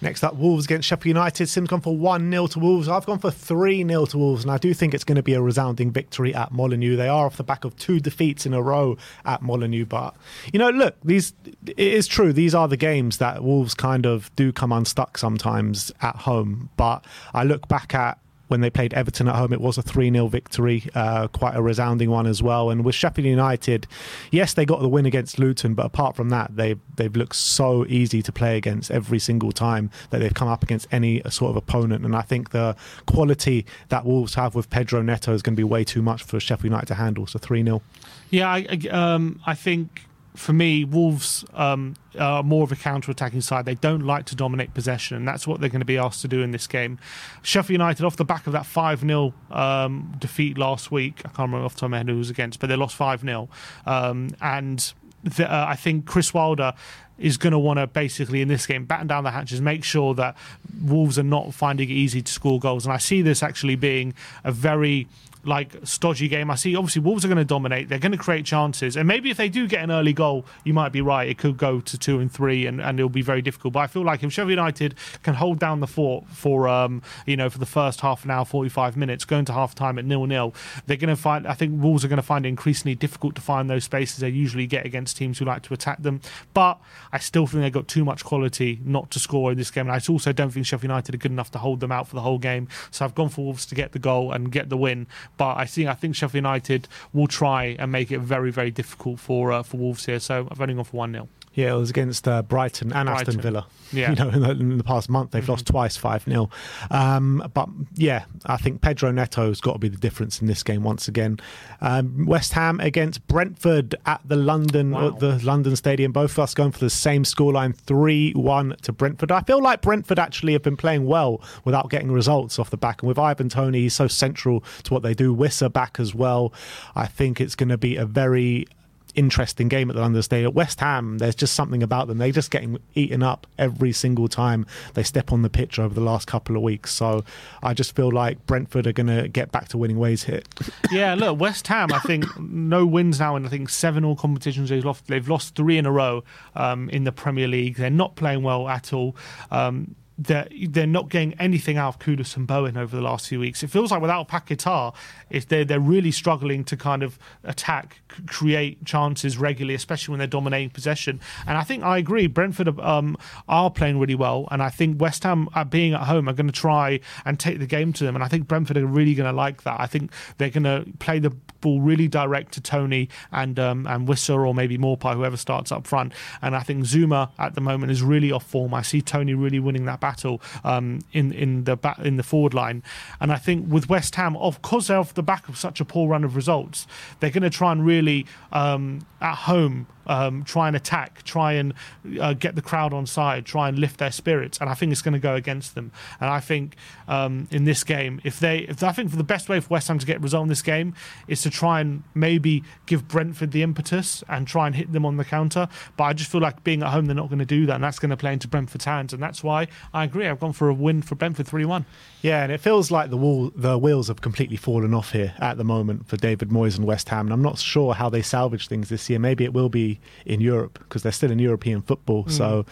Next 0.00 0.22
up, 0.22 0.36
Wolves 0.36 0.64
against 0.64 0.86
Sheffield 0.86 1.16
United. 1.16 1.48
Sim's 1.48 1.68
gone 1.68 1.80
for 1.80 1.96
1 1.96 2.30
0 2.30 2.46
to 2.48 2.58
Wolves. 2.60 2.88
I've 2.88 3.06
gone 3.06 3.18
for 3.18 3.32
3 3.32 3.84
0 3.84 4.06
to 4.06 4.18
Wolves, 4.18 4.44
and 4.44 4.52
I 4.52 4.58
do 4.58 4.72
think 4.72 4.94
it's 4.94 5.04
going 5.04 5.16
to 5.16 5.22
be 5.22 5.34
a 5.34 5.42
resounding 5.42 5.90
victory 5.90 6.32
at 6.34 6.52
Molineux. 6.52 6.96
They 6.96 7.08
are 7.08 7.26
off 7.26 7.36
the 7.36 7.42
back 7.42 7.64
of 7.64 7.76
two 7.76 7.98
defeats 7.98 8.46
in 8.46 8.54
a 8.54 8.62
row 8.62 8.96
at 9.24 9.42
Molineux. 9.42 9.86
But, 9.86 10.14
you 10.52 10.58
know, 10.58 10.70
look, 10.70 10.96
these 11.02 11.32
it 11.66 11.78
is 11.78 12.06
true. 12.06 12.32
These 12.32 12.54
are 12.54 12.68
the 12.68 12.76
games 12.76 13.18
that 13.18 13.42
Wolves 13.42 13.74
kind 13.74 14.06
of 14.06 14.34
do 14.36 14.52
come 14.52 14.70
unstuck 14.70 15.18
sometimes 15.18 15.90
at 16.00 16.14
home. 16.16 16.70
But 16.76 17.04
I 17.34 17.42
look 17.42 17.66
back 17.66 17.94
at 17.94 18.18
when 18.48 18.60
they 18.60 18.70
played 18.70 18.92
Everton 18.94 19.28
at 19.28 19.36
home, 19.36 19.52
it 19.52 19.60
was 19.60 19.78
a 19.78 19.82
3 19.82 20.10
0 20.10 20.26
victory, 20.28 20.84
uh, 20.94 21.28
quite 21.28 21.54
a 21.54 21.62
resounding 21.62 22.10
one 22.10 22.26
as 22.26 22.42
well. 22.42 22.70
And 22.70 22.84
with 22.84 22.94
Sheffield 22.94 23.26
United, 23.26 23.86
yes, 24.30 24.54
they 24.54 24.64
got 24.64 24.80
the 24.80 24.88
win 24.88 25.06
against 25.06 25.38
Luton, 25.38 25.74
but 25.74 25.86
apart 25.86 26.16
from 26.16 26.30
that, 26.30 26.56
they've, 26.56 26.80
they've 26.96 27.14
looked 27.14 27.36
so 27.36 27.86
easy 27.86 28.22
to 28.22 28.32
play 28.32 28.56
against 28.56 28.90
every 28.90 29.18
single 29.18 29.52
time 29.52 29.90
that 30.10 30.18
they've 30.18 30.34
come 30.34 30.48
up 30.48 30.62
against 30.62 30.88
any 30.90 31.22
sort 31.30 31.50
of 31.50 31.56
opponent. 31.56 32.04
And 32.04 32.16
I 32.16 32.22
think 32.22 32.50
the 32.50 32.76
quality 33.06 33.66
that 33.88 34.04
Wolves 34.04 34.34
have 34.34 34.54
with 34.54 34.70
Pedro 34.70 35.02
Neto 35.02 35.32
is 35.32 35.42
going 35.42 35.54
to 35.54 35.60
be 35.60 35.64
way 35.64 35.84
too 35.84 36.02
much 36.02 36.22
for 36.22 36.40
Sheffield 36.40 36.64
United 36.64 36.86
to 36.86 36.94
handle. 36.94 37.26
So 37.26 37.38
3 37.38 37.62
0. 37.62 37.82
Yeah, 38.30 38.50
I, 38.50 38.64
um, 38.90 39.40
I 39.46 39.54
think 39.54 40.07
for 40.34 40.52
me, 40.52 40.84
Wolves 40.84 41.44
um, 41.54 41.94
are 42.18 42.42
more 42.42 42.62
of 42.62 42.70
a 42.70 42.76
counter-attacking 42.76 43.40
side. 43.40 43.64
They 43.64 43.74
don't 43.74 44.04
like 44.04 44.26
to 44.26 44.36
dominate 44.36 44.74
possession, 44.74 45.16
and 45.16 45.26
that's 45.26 45.46
what 45.46 45.60
they're 45.60 45.68
going 45.68 45.80
to 45.80 45.86
be 45.86 45.98
asked 45.98 46.22
to 46.22 46.28
do 46.28 46.42
in 46.42 46.50
this 46.50 46.66
game. 46.66 46.98
Sheffield 47.42 47.70
United, 47.70 48.04
off 48.04 48.16
the 48.16 48.24
back 48.24 48.46
of 48.46 48.52
that 48.52 48.66
5 48.66 49.00
0 49.00 49.34
um, 49.50 50.14
defeat 50.18 50.56
last 50.56 50.90
week, 50.90 51.20
I 51.20 51.28
can't 51.28 51.38
remember 51.48 51.64
off 51.64 51.74
the 51.74 51.80
top 51.80 51.86
of 51.86 51.90
my 51.92 51.98
head 51.98 52.08
who 52.08 52.16
was 52.16 52.30
against, 52.30 52.60
but 52.60 52.68
they 52.68 52.76
lost 52.76 52.94
5 52.94 53.22
0. 53.22 53.48
Um, 53.86 54.30
and 54.40 54.92
the, 55.24 55.52
uh, 55.52 55.66
I 55.68 55.76
think 55.76 56.06
Chris 56.06 56.32
Wilder 56.32 56.74
is 57.18 57.36
going 57.36 57.52
to 57.52 57.58
want 57.58 57.78
to 57.78 57.86
basically 57.86 58.40
in 58.40 58.48
this 58.48 58.66
game 58.66 58.84
batten 58.84 59.08
down 59.08 59.24
the 59.24 59.32
hatches, 59.32 59.60
make 59.60 59.82
sure 59.82 60.14
that 60.14 60.36
Wolves 60.80 61.18
are 61.18 61.24
not 61.24 61.52
finding 61.52 61.90
it 61.90 61.92
easy 61.92 62.22
to 62.22 62.32
score 62.32 62.60
goals. 62.60 62.86
And 62.86 62.92
I 62.92 62.98
see 62.98 63.22
this 63.22 63.42
actually 63.42 63.74
being 63.74 64.14
a 64.44 64.52
very 64.52 65.08
like 65.44 65.74
stodgy 65.84 66.28
game. 66.28 66.50
I 66.50 66.54
see 66.54 66.76
obviously 66.76 67.02
Wolves 67.02 67.24
are 67.24 67.28
going 67.28 67.38
to 67.38 67.44
dominate. 67.44 67.88
They're 67.88 67.98
going 67.98 68.12
to 68.12 68.18
create 68.18 68.44
chances, 68.44 68.96
and 68.96 69.06
maybe 69.06 69.30
if 69.30 69.36
they 69.36 69.48
do 69.48 69.66
get 69.66 69.82
an 69.82 69.90
early 69.90 70.12
goal, 70.12 70.44
you 70.64 70.74
might 70.74 70.92
be 70.92 71.00
right. 71.00 71.28
It 71.28 71.38
could 71.38 71.56
go 71.56 71.80
to 71.80 71.98
two 71.98 72.20
and 72.20 72.30
three, 72.30 72.66
and, 72.66 72.80
and 72.80 72.98
it'll 72.98 73.08
be 73.08 73.22
very 73.22 73.42
difficult. 73.42 73.74
But 73.74 73.80
I 73.80 73.86
feel 73.86 74.02
like 74.02 74.22
if 74.22 74.32
Sheffield 74.32 74.50
United 74.50 74.94
can 75.22 75.34
hold 75.34 75.58
down 75.58 75.80
the 75.80 75.86
fort 75.86 76.26
for 76.28 76.68
um 76.68 77.02
you 77.26 77.36
know 77.36 77.50
for 77.50 77.58
the 77.58 77.66
first 77.66 78.00
half 78.00 78.24
an 78.24 78.30
hour, 78.30 78.44
forty 78.44 78.68
five 78.68 78.96
minutes, 78.96 79.24
going 79.24 79.44
to 79.46 79.52
half 79.52 79.74
time 79.74 79.98
at 79.98 80.04
nil 80.04 80.26
nil, 80.26 80.54
they're 80.86 80.96
going 80.96 81.14
to 81.14 81.16
find. 81.16 81.46
I 81.46 81.54
think 81.54 81.82
Wolves 81.82 82.04
are 82.04 82.08
going 82.08 82.18
to 82.18 82.22
find 82.22 82.44
it 82.44 82.48
increasingly 82.48 82.94
difficult 82.94 83.34
to 83.36 83.40
find 83.40 83.68
those 83.68 83.84
spaces 83.84 84.18
they 84.18 84.28
usually 84.28 84.66
get 84.66 84.84
against 84.86 85.16
teams 85.16 85.38
who 85.38 85.44
like 85.44 85.62
to 85.62 85.74
attack 85.74 86.02
them. 86.02 86.20
But 86.54 86.78
I 87.12 87.18
still 87.18 87.46
think 87.46 87.62
they've 87.62 87.72
got 87.72 87.88
too 87.88 88.04
much 88.04 88.24
quality 88.24 88.80
not 88.84 89.10
to 89.12 89.18
score 89.18 89.52
in 89.52 89.58
this 89.58 89.70
game. 89.70 89.88
And 89.88 89.92
I 89.92 90.00
also 90.08 90.32
don't 90.32 90.50
think 90.50 90.66
Sheffield 90.66 90.84
United 90.84 91.14
are 91.14 91.18
good 91.18 91.32
enough 91.32 91.50
to 91.52 91.58
hold 91.58 91.80
them 91.80 91.92
out 91.92 92.08
for 92.08 92.14
the 92.14 92.22
whole 92.22 92.38
game. 92.38 92.68
So 92.90 93.04
I've 93.04 93.14
gone 93.14 93.28
for 93.28 93.44
Wolves 93.44 93.66
to 93.66 93.74
get 93.74 93.92
the 93.92 93.98
goal 93.98 94.32
and 94.32 94.50
get 94.50 94.68
the 94.68 94.76
win. 94.76 95.06
But 95.38 95.56
I 95.56 95.64
think 95.64 95.88
I 95.88 95.94
think 95.94 96.14
Sheffield 96.14 96.34
United 96.44 96.88
will 97.14 97.28
try 97.28 97.76
and 97.78 97.90
make 97.90 98.12
it 98.12 98.18
very 98.18 98.50
very 98.50 98.70
difficult 98.70 99.18
for 99.20 99.50
uh, 99.52 99.62
for 99.62 99.78
Wolves 99.78 100.04
here. 100.04 100.20
So 100.20 100.46
I've 100.50 100.60
only 100.60 100.74
gone 100.74 100.84
for 100.84 100.98
one 100.98 101.12
0 101.12 101.28
Yeah, 101.58 101.74
it 101.74 101.78
was 101.78 101.90
against 101.90 102.28
uh, 102.28 102.42
Brighton 102.42 102.92
and 102.92 103.08
Aston 103.08 103.40
Villa. 103.40 103.66
Yeah. 103.92 104.10
You 104.10 104.14
know, 104.16 104.28
in 104.28 104.40
the, 104.42 104.50
in 104.50 104.78
the 104.78 104.84
past 104.84 105.08
month, 105.08 105.32
they've 105.32 105.48
lost 105.48 105.66
twice 105.66 105.96
5 105.96 106.22
0. 106.24 106.50
Um, 106.90 107.50
but 107.52 107.68
yeah, 107.94 108.26
I 108.46 108.56
think 108.58 108.80
Pedro 108.80 109.10
Neto's 109.10 109.60
got 109.60 109.72
to 109.72 109.78
be 109.80 109.88
the 109.88 109.96
difference 109.96 110.40
in 110.40 110.46
this 110.46 110.62
game 110.62 110.84
once 110.84 111.08
again. 111.08 111.38
Um, 111.80 112.26
West 112.26 112.52
Ham 112.52 112.78
against 112.78 113.26
Brentford 113.26 113.96
at 114.06 114.20
the 114.24 114.36
London 114.36 114.92
Wow. 114.92 115.10
the 115.10 115.44
London 115.44 115.74
Stadium. 115.74 116.12
Both 116.12 116.32
of 116.32 116.38
us 116.40 116.54
going 116.54 116.70
for 116.70 116.78
the 116.80 116.90
same 116.90 117.24
scoreline 117.24 117.74
3 117.74 118.34
1 118.34 118.76
to 118.82 118.92
Brentford. 118.92 119.32
I 119.32 119.40
feel 119.40 119.60
like 119.60 119.80
Brentford 119.82 120.20
actually 120.20 120.52
have 120.52 120.62
been 120.62 120.76
playing 120.76 121.06
well 121.06 121.40
without 121.64 121.90
getting 121.90 122.12
results 122.12 122.60
off 122.60 122.70
the 122.70 122.76
back. 122.76 123.02
And 123.02 123.08
with 123.08 123.18
Ivan 123.18 123.48
Toney, 123.48 123.80
he's 123.80 123.94
so 123.94 124.06
central 124.06 124.62
to 124.84 124.94
what 124.94 125.02
they 125.02 125.14
do. 125.14 125.34
Wissa 125.34 125.72
back 125.72 125.98
as 125.98 126.14
well. 126.14 126.52
I 126.94 127.06
think 127.06 127.40
it's 127.40 127.56
going 127.56 127.70
to 127.70 127.78
be 127.78 127.96
a 127.96 128.06
very 128.06 128.66
interesting 129.14 129.68
game 129.68 129.90
at 129.90 129.96
the 129.96 130.02
London 130.02 130.22
Stadium. 130.22 130.48
At 130.48 130.54
West 130.54 130.80
Ham, 130.80 131.18
there's 131.18 131.34
just 131.34 131.54
something 131.54 131.82
about 131.82 132.08
them. 132.08 132.18
They're 132.18 132.32
just 132.32 132.50
getting 132.50 132.78
eaten 132.94 133.22
up 133.22 133.46
every 133.58 133.92
single 133.92 134.28
time 134.28 134.66
they 134.94 135.02
step 135.02 135.32
on 135.32 135.42
the 135.42 135.50
pitch 135.50 135.78
over 135.78 135.94
the 135.94 136.00
last 136.00 136.26
couple 136.26 136.56
of 136.56 136.62
weeks. 136.62 136.92
So 136.92 137.24
I 137.62 137.74
just 137.74 137.94
feel 137.94 138.10
like 138.10 138.44
Brentford 138.46 138.86
are 138.86 138.92
going 138.92 139.06
to 139.08 139.28
get 139.28 139.52
back 139.52 139.68
to 139.68 139.78
winning 139.78 139.98
ways 139.98 140.24
here. 140.24 140.42
Yeah, 140.90 141.14
look, 141.14 141.38
West 141.38 141.66
Ham. 141.68 141.92
I 141.92 141.98
think 141.98 142.24
no 142.40 142.86
wins 142.86 143.20
now 143.20 143.36
in 143.36 143.44
I 143.44 143.48
think 143.50 143.68
seven 143.68 144.04
all 144.04 144.16
competitions 144.16 144.70
they've 144.70 144.84
lost. 144.84 145.06
They've 145.06 145.28
lost 145.28 145.54
three 145.54 145.76
in 145.76 145.84
a 145.84 145.92
row 145.92 146.24
um, 146.54 146.88
in 146.90 147.04
the 147.04 147.12
Premier 147.12 147.46
League. 147.46 147.76
They're 147.76 147.90
not 147.90 148.16
playing 148.16 148.42
well 148.42 148.68
at 148.68 148.92
all. 148.92 149.14
Um, 149.50 149.94
they're, 150.18 150.48
they're 150.68 150.86
not 150.86 151.08
getting 151.08 151.34
anything 151.34 151.76
out 151.76 151.88
of 151.88 151.98
Kudus 152.00 152.36
and 152.36 152.46
Bowen 152.46 152.76
over 152.76 152.94
the 152.94 153.02
last 153.02 153.28
few 153.28 153.38
weeks. 153.38 153.62
It 153.62 153.68
feels 153.68 153.92
like 153.92 154.02
without 154.02 154.28
Paquetá, 154.28 154.94
it's 155.30 155.46
they're, 155.46 155.64
they're 155.64 155.78
really 155.78 156.10
struggling 156.10 156.64
to 156.64 156.76
kind 156.76 157.04
of 157.04 157.18
attack, 157.44 158.00
create 158.26 158.84
chances 158.84 159.38
regularly, 159.38 159.74
especially 159.74 160.12
when 160.12 160.18
they're 160.18 160.26
dominating 160.26 160.70
possession. 160.70 161.20
And 161.46 161.56
I 161.56 161.62
think 161.62 161.84
I 161.84 161.98
agree, 161.98 162.26
Brentford 162.26 162.78
um, 162.80 163.16
are 163.48 163.70
playing 163.70 164.00
really 164.00 164.16
well. 164.16 164.48
And 164.50 164.62
I 164.62 164.70
think 164.70 165.00
West 165.00 165.22
Ham, 165.22 165.48
uh, 165.54 165.64
being 165.64 165.94
at 165.94 166.02
home, 166.02 166.28
are 166.28 166.32
going 166.32 166.46
to 166.46 166.52
try 166.52 166.98
and 167.24 167.38
take 167.38 167.60
the 167.60 167.66
game 167.66 167.92
to 167.94 168.04
them. 168.04 168.16
And 168.16 168.24
I 168.24 168.28
think 168.28 168.48
Brentford 168.48 168.76
are 168.76 168.86
really 168.86 169.14
going 169.14 169.30
to 169.30 169.36
like 169.36 169.62
that. 169.62 169.80
I 169.80 169.86
think 169.86 170.10
they're 170.38 170.50
going 170.50 170.64
to 170.64 170.84
play 170.98 171.20
the 171.20 171.30
ball 171.60 171.80
really 171.80 172.08
direct 172.08 172.52
to 172.52 172.60
Toney 172.60 173.08
and 173.32 173.58
um, 173.58 173.86
and 173.86 174.06
Wissa 174.06 174.36
or 174.36 174.54
maybe 174.54 174.78
Maupay, 174.78 175.14
whoever 175.14 175.36
starts 175.36 175.72
up 175.72 175.86
front. 175.86 176.12
And 176.42 176.56
I 176.56 176.60
think 176.60 176.84
Zouma 176.84 177.30
at 177.38 177.54
the 177.54 177.60
moment 177.60 177.92
is 177.92 178.02
really 178.02 178.32
off 178.32 178.44
form. 178.44 178.74
I 178.74 178.82
see 178.82 179.02
Toney 179.02 179.34
really 179.34 179.60
winning 179.60 179.84
that 179.86 180.00
battle 180.08 180.40
um, 180.64 180.86
in 181.12 181.32
in 181.32 181.64
the 181.64 181.76
ba- 181.76 182.00
in 182.02 182.16
the 182.16 182.22
forward 182.22 182.54
line. 182.54 182.82
And 183.20 183.28
I 183.36 183.38
think 183.46 183.58
with 183.74 183.84
West 183.88 184.14
Ham, 184.16 184.36
of 184.36 184.54
course, 184.62 184.88
off 184.90 185.12
the 185.14 185.22
back 185.22 185.48
of 185.48 185.56
such 185.56 185.80
a 185.80 185.84
poor 185.84 186.08
run 186.08 186.24
of 186.24 186.32
results, 186.36 186.86
they're 187.18 187.34
going 187.38 187.50
to 187.52 187.56
try 187.62 187.70
and 187.72 187.80
really 187.94 188.20
um, 188.52 189.00
at 189.20 189.36
home 189.50 189.86
um, 190.08 190.44
try 190.44 190.66
and 190.66 190.76
attack, 190.76 191.22
try 191.22 191.52
and 191.52 191.74
uh, 192.20 192.32
get 192.32 192.54
the 192.54 192.62
crowd 192.62 192.92
on 192.92 193.06
side, 193.06 193.46
try 193.46 193.68
and 193.68 193.78
lift 193.78 193.98
their 193.98 194.10
spirits, 194.10 194.58
and 194.58 194.68
I 194.68 194.74
think 194.74 194.92
it's 194.92 195.02
going 195.02 195.14
to 195.14 195.20
go 195.20 195.34
against 195.34 195.74
them. 195.74 195.92
And 196.20 196.30
I 196.30 196.40
think 196.40 196.76
um, 197.06 197.46
in 197.50 197.64
this 197.64 197.84
game, 197.84 198.20
if 198.24 198.40
they, 198.40 198.60
if 198.60 198.82
I 198.82 198.92
think 198.92 199.10
for 199.10 199.16
the 199.16 199.24
best 199.24 199.48
way 199.48 199.60
for 199.60 199.68
West 199.68 199.88
Ham 199.88 199.98
to 199.98 200.06
get 200.06 200.16
a 200.16 200.20
result 200.20 200.42
in 200.42 200.48
this 200.48 200.62
game 200.62 200.94
is 201.26 201.42
to 201.42 201.50
try 201.50 201.80
and 201.80 202.02
maybe 202.14 202.64
give 202.86 203.06
Brentford 203.06 203.52
the 203.52 203.62
impetus 203.62 204.24
and 204.28 204.46
try 204.46 204.66
and 204.66 204.74
hit 204.74 204.92
them 204.92 205.04
on 205.04 205.16
the 205.16 205.24
counter. 205.24 205.68
But 205.96 206.04
I 206.04 206.12
just 206.12 206.30
feel 206.30 206.40
like 206.40 206.64
being 206.64 206.82
at 206.82 206.90
home, 206.90 207.06
they're 207.06 207.14
not 207.14 207.28
going 207.28 207.38
to 207.38 207.44
do 207.44 207.66
that, 207.66 207.74
and 207.74 207.84
that's 207.84 207.98
going 207.98 208.10
to 208.10 208.16
play 208.16 208.32
into 208.32 208.48
Brentford's 208.48 208.84
hands. 208.84 209.12
And 209.12 209.22
that's 209.22 209.44
why 209.44 209.68
I 209.92 210.04
agree. 210.04 210.26
I've 210.26 210.40
gone 210.40 210.52
for 210.52 210.68
a 210.68 210.74
win 210.74 211.02
for 211.02 211.14
Brentford 211.14 211.46
three-one. 211.46 211.84
Yeah, 212.22 212.42
and 212.42 212.52
it 212.52 212.60
feels 212.60 212.90
like 212.90 213.10
the 213.10 213.16
wall, 213.16 213.52
the 213.54 213.78
wheels 213.78 214.08
have 214.08 214.20
completely 214.20 214.56
fallen 214.56 214.92
off 214.94 215.12
here 215.12 215.34
at 215.38 215.56
the 215.56 215.64
moment 215.64 216.08
for 216.08 216.16
David 216.16 216.48
Moyes 216.48 216.76
and 216.76 216.86
West 216.86 217.08
Ham. 217.10 217.26
And 217.26 217.32
I'm 217.32 217.42
not 217.42 217.58
sure 217.58 217.94
how 217.94 218.08
they 218.08 218.22
salvage 218.22 218.68
things 218.68 218.88
this 218.88 219.08
year. 219.08 219.18
Maybe 219.18 219.44
it 219.44 219.52
will 219.52 219.68
be 219.68 219.97
in 220.24 220.40
Europe 220.40 220.78
because 220.78 221.02
they're 221.02 221.12
still 221.12 221.30
in 221.30 221.38
European 221.38 221.82
football. 221.82 222.24
Mm. 222.24 222.30
So 222.30 222.66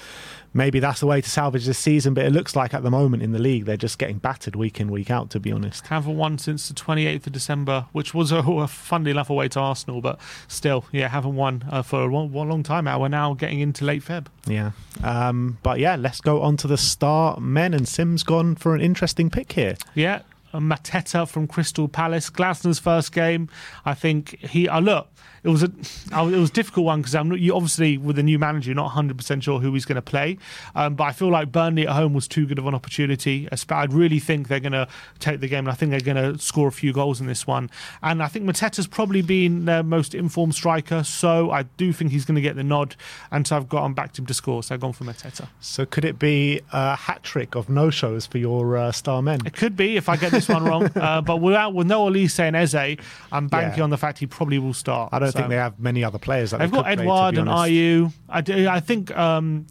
maybe 0.55 0.81
that's 0.81 1.01
the 1.01 1.07
way 1.07 1.21
to 1.21 1.31
salvage 1.31 1.67
this 1.67 1.79
season. 1.79 2.15
But 2.15 2.25
it 2.25 2.33
looks 2.33 2.57
like 2.57 2.75
at 2.75 2.83
the 2.83 2.91
moment 2.91 3.23
in 3.23 3.33
the 3.33 3.39
league, 3.39 3.65
they're 3.65 3.77
just 3.77 3.99
getting 3.99 4.19
battered 4.19 4.57
week 4.57 4.81
in, 4.81 4.91
week 4.91 5.11
out, 5.11 5.31
to 5.31 5.41
be 5.41 5.53
honest. 5.53 5.87
Haven't 5.87 6.17
won 6.17 6.39
since 6.39 6.69
the 6.69 6.75
28th 6.75 7.27
of 7.27 7.33
December, 7.33 7.87
which 7.93 8.15
was 8.15 8.33
a, 8.33 8.39
a 8.39 8.67
funnily 8.67 9.11
enough 9.11 9.31
away 9.31 9.49
to 9.49 9.61
Arsenal, 9.61 10.01
but 10.01 10.19
still, 10.49 10.85
yeah, 10.93 11.09
haven't 11.09 11.37
won 11.37 11.65
uh, 11.71 11.83
for 11.83 12.01
a 12.01 12.07
long, 12.07 12.33
long 12.33 12.63
time 12.63 12.85
now. 12.85 13.01
We're 13.01 13.09
now 13.09 13.35
getting 13.35 13.61
into 13.61 13.85
late 13.85 14.03
Feb. 14.03 14.27
Yeah. 14.47 14.73
Um, 15.05 15.59
but 15.63 15.79
yeah, 15.79 15.97
let's 15.97 16.21
go 16.21 16.43
on 16.43 16.57
to 16.59 16.67
the 16.67 16.79
star 16.79 17.39
men. 17.39 17.75
And 17.75 17.87
Sim's 17.87 18.23
gone 18.23 18.55
for 18.55 18.75
an 18.75 18.81
interesting 18.81 19.31
pick 19.31 19.53
here. 19.53 19.77
Yeah, 19.95 20.23
Mateta 20.61 21.29
from 21.29 21.47
Crystal 21.47 21.89
Palace, 21.89 22.31
Glasner's 22.31 22.79
first 22.79 23.13
game. 23.13 23.49
I 23.85 23.95
think 23.95 24.39
he. 24.41 24.69
Uh, 24.69 24.81
look, 24.81 25.09
it 25.43 25.51
was 25.51 25.63
a 25.63 25.67
it 25.67 26.39
was 26.39 26.51
a 26.51 26.53
difficult 26.53 26.87
one 26.87 27.01
because 27.01 27.15
I'm 27.15 27.29
not, 27.29 27.39
you 27.39 27.55
obviously 27.55 27.99
with 27.99 28.17
the 28.17 28.23
new 28.23 28.39
manager, 28.39 28.71
you're 28.71 28.75
not 28.75 28.87
100 28.87 29.17
percent 29.17 29.45
sure 29.45 29.61
who 29.61 29.73
he's 29.75 29.85
going 29.85 29.97
to 29.97 30.03
play. 30.03 30.39
Um, 30.75 30.97
but 30.97 31.05
I 31.05 31.13
feel 31.13 31.31
like 31.31 31.53
Burnley 31.53 31.87
at 31.87 31.95
home 31.95 32.15
was 32.15 32.27
too 32.27 32.47
good 32.47 32.59
of 32.59 32.67
an 32.67 32.75
opportunity. 32.75 33.49
I 33.71 33.85
really 33.85 34.19
think 34.19 34.49
they're 34.49 34.61
going 34.61 34.73
to 34.73 34.89
take 35.19 35.41
the 35.41 35.49
game, 35.49 35.61
and 35.61 35.71
I 35.71 35.75
think 35.75 35.91
they're 35.91 36.01
going 36.01 36.35
to 36.35 36.39
score 36.43 36.69
a 36.69 36.73
few 36.73 36.93
goals 36.93 37.21
in 37.21 37.27
this 37.27 37.47
one. 37.47 37.71
And 38.03 38.23
I 38.23 38.29
think 38.29 38.45
Mateta's 38.45 38.87
probably 38.87 39.23
been 39.23 39.67
their 39.67 39.83
most 39.83 40.15
informed 40.15 40.55
striker, 40.55 41.05
so 41.05 41.51
I 41.51 41.63
do 41.63 41.93
think 41.93 42.11
he's 42.11 42.25
going 42.25 42.37
to 42.37 42.41
get 42.41 42.57
the 42.57 42.65
nod. 42.65 42.97
And 43.31 43.47
so 43.47 43.57
I've 43.57 43.69
got 43.69 43.83
on 43.83 43.95
backed 43.95 44.19
him 44.19 44.27
to 44.27 44.35
score, 44.35 44.63
so 44.63 44.75
I've 44.75 44.81
gone 44.81 44.93
for 44.93 45.05
Mateta. 45.05 45.49
So 45.61 45.87
could 45.87 46.05
it 46.05 46.19
be 46.19 46.61
a 46.73 46.97
hat 46.97 47.23
trick 47.23 47.55
of 47.55 47.69
no 47.69 47.91
shows 47.91 48.27
for 48.27 48.39
your 48.39 48.77
uh, 48.77 48.93
star 48.93 49.23
men? 49.23 49.41
It 49.47 49.55
could 49.55 49.77
be 49.77 49.97
if 49.97 50.09
I 50.09 50.17
get 50.17 50.33
this 50.33 50.46
one 50.49 50.65
wrong, 50.65 50.85
uh, 50.97 51.21
but 51.23 51.41
without 51.41 51.75
with 51.75 51.87
no 51.87 52.07
Olise 52.07 52.39
and 52.41 52.55
Eze, 52.57 52.99
I'm 53.33 53.49
banking 53.49 53.79
Yeah. 53.79 53.85
on 53.85 53.91
the 53.91 53.99
fact 53.99 54.19
he 54.19 54.27
probably 54.27 54.59
will 54.59 54.75
start. 54.75 55.11
I 55.13 55.19
don't 55.19 55.33
So- 55.33 55.39
think 55.39 55.51
they 55.51 55.57
have 55.57 55.79
many 55.79 56.03
other 56.05 56.19
players. 56.19 56.51
That 56.53 56.59
They've 56.59 56.71
they 56.71 56.77
got 56.77 56.87
could 56.87 56.97
play, 56.99 57.05
Edouard 57.05 57.39
and. 57.39 57.49
Ayew. 57.49 58.13
I, 58.29 58.41
do, 58.41 58.69
I 58.69 58.81
think 58.81 59.17
um, 59.17 59.67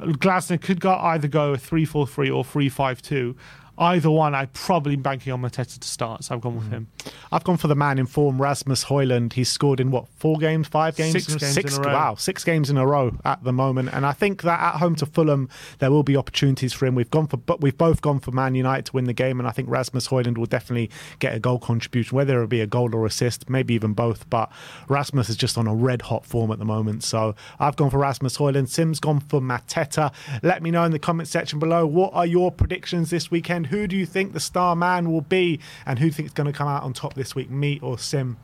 Glasner 0.00 0.60
could 0.60 0.80
go 0.80 0.94
either 0.94 1.28
go 1.28 1.56
3 1.56 1.84
4 1.84 2.06
3 2.06 2.30
or 2.30 2.44
3 2.44 2.68
5 2.68 3.02
2. 3.02 3.36
Either 3.76 4.10
one, 4.10 4.34
I'm 4.34 4.48
probably 4.52 4.94
be 4.96 5.02
banking 5.02 5.32
on 5.32 5.42
Mateta 5.42 5.78
to 5.78 5.88
start, 5.88 6.24
so 6.24 6.34
I've 6.34 6.40
gone 6.40 6.52
Mm. 6.52 6.58
with 6.58 6.70
him. 6.70 6.86
I've 7.32 7.42
gone 7.42 7.56
for 7.56 7.66
the 7.66 7.74
man 7.74 7.98
in 7.98 8.06
form, 8.06 8.40
Rasmus 8.40 8.84
Højlund. 8.84 9.32
He's 9.32 9.48
scored 9.48 9.80
in 9.80 9.90
what 9.90 10.06
four 10.16 10.38
games, 10.38 10.68
five 10.68 10.96
games, 10.96 11.12
Six 11.12 11.34
games 11.34 11.76
in 11.78 11.84
a 11.84 11.88
row. 11.88 11.92
Wow, 11.94 12.14
six 12.14 12.44
games 12.44 12.70
in 12.70 12.76
a 12.76 12.86
row 12.86 13.16
at 13.24 13.42
the 13.42 13.52
moment. 13.52 13.90
And 13.92 14.06
I 14.06 14.12
think 14.12 14.42
that 14.42 14.60
at 14.60 14.74
home 14.76 14.94
to 14.96 15.06
Fulham, 15.06 15.48
there 15.80 15.90
will 15.90 16.04
be 16.04 16.16
opportunities 16.16 16.72
for 16.72 16.86
him. 16.86 16.94
We've 16.94 17.10
gone 17.10 17.26
for, 17.26 17.36
but 17.36 17.60
we've 17.60 17.76
both 17.76 18.00
gone 18.00 18.20
for 18.20 18.30
Man 18.30 18.54
United 18.54 18.86
to 18.86 18.92
win 18.92 19.04
the 19.06 19.12
game, 19.12 19.40
and 19.40 19.48
I 19.48 19.50
think 19.50 19.68
Rasmus 19.68 20.08
Højlund 20.08 20.38
will 20.38 20.46
definitely 20.46 20.88
get 21.18 21.34
a 21.34 21.40
goal 21.40 21.58
contribution, 21.58 22.14
whether 22.16 22.42
it 22.42 22.48
be 22.48 22.60
a 22.60 22.66
goal 22.68 22.94
or 22.94 23.06
assist, 23.06 23.50
maybe 23.50 23.74
even 23.74 23.92
both. 23.92 24.30
But 24.30 24.50
Rasmus 24.88 25.28
is 25.28 25.36
just 25.36 25.58
on 25.58 25.66
a 25.66 25.74
red 25.74 26.02
hot 26.02 26.24
form 26.24 26.52
at 26.52 26.58
the 26.60 26.64
moment, 26.64 27.02
so 27.02 27.34
I've 27.58 27.74
gone 27.76 27.90
for 27.90 27.98
Rasmus 27.98 28.36
Højlund. 28.36 28.68
Sim's 28.68 29.00
gone 29.00 29.18
for 29.20 29.40
Mateta. 29.40 30.12
Let 30.42 30.62
me 30.62 30.70
know 30.70 30.84
in 30.84 30.92
the 30.92 30.98
comment 31.00 31.28
section 31.28 31.58
below 31.58 31.86
what 31.86 32.12
are 32.14 32.26
your 32.26 32.52
predictions 32.52 33.10
this 33.10 33.30
weekend. 33.32 33.63
Who 33.66 33.86
do 33.86 33.96
you 33.96 34.06
think 34.06 34.32
the 34.32 34.40
star 34.40 34.76
man 34.76 35.10
will 35.10 35.20
be, 35.20 35.60
and 35.86 35.98
who 35.98 36.10
thinks 36.10 36.32
going 36.32 36.46
to 36.46 36.52
come 36.52 36.68
out 36.68 36.82
on 36.82 36.92
top 36.92 37.14
this 37.14 37.34
week, 37.34 37.50
me 37.50 37.80
or 37.82 37.98
Sim? 37.98 38.36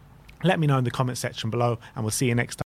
Let 0.42 0.58
me 0.58 0.66
know 0.66 0.78
in 0.78 0.84
the 0.84 0.90
comment 0.90 1.18
section 1.18 1.50
below, 1.50 1.78
and 1.94 2.04
we'll 2.04 2.10
see 2.10 2.26
you 2.26 2.34
next 2.34 2.56
time. 2.56 2.64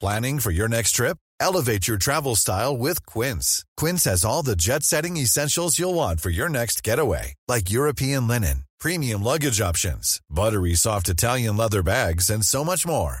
Planning 0.00 0.38
for 0.38 0.52
your 0.52 0.68
next 0.68 0.92
trip? 0.92 1.18
Elevate 1.40 1.88
your 1.88 1.98
travel 1.98 2.36
style 2.36 2.76
with 2.76 3.04
Quince. 3.06 3.64
Quince 3.76 4.04
has 4.04 4.24
all 4.24 4.42
the 4.42 4.56
jet 4.56 4.82
setting 4.82 5.16
essentials 5.16 5.78
you'll 5.78 5.94
want 5.94 6.20
for 6.20 6.30
your 6.30 6.48
next 6.48 6.82
getaway, 6.82 7.34
like 7.46 7.70
European 7.70 8.28
linen, 8.28 8.64
premium 8.78 9.22
luggage 9.22 9.60
options, 9.60 10.20
buttery 10.30 10.74
soft 10.74 11.08
Italian 11.08 11.56
leather 11.56 11.82
bags, 11.82 12.30
and 12.30 12.44
so 12.44 12.64
much 12.64 12.86
more. 12.86 13.20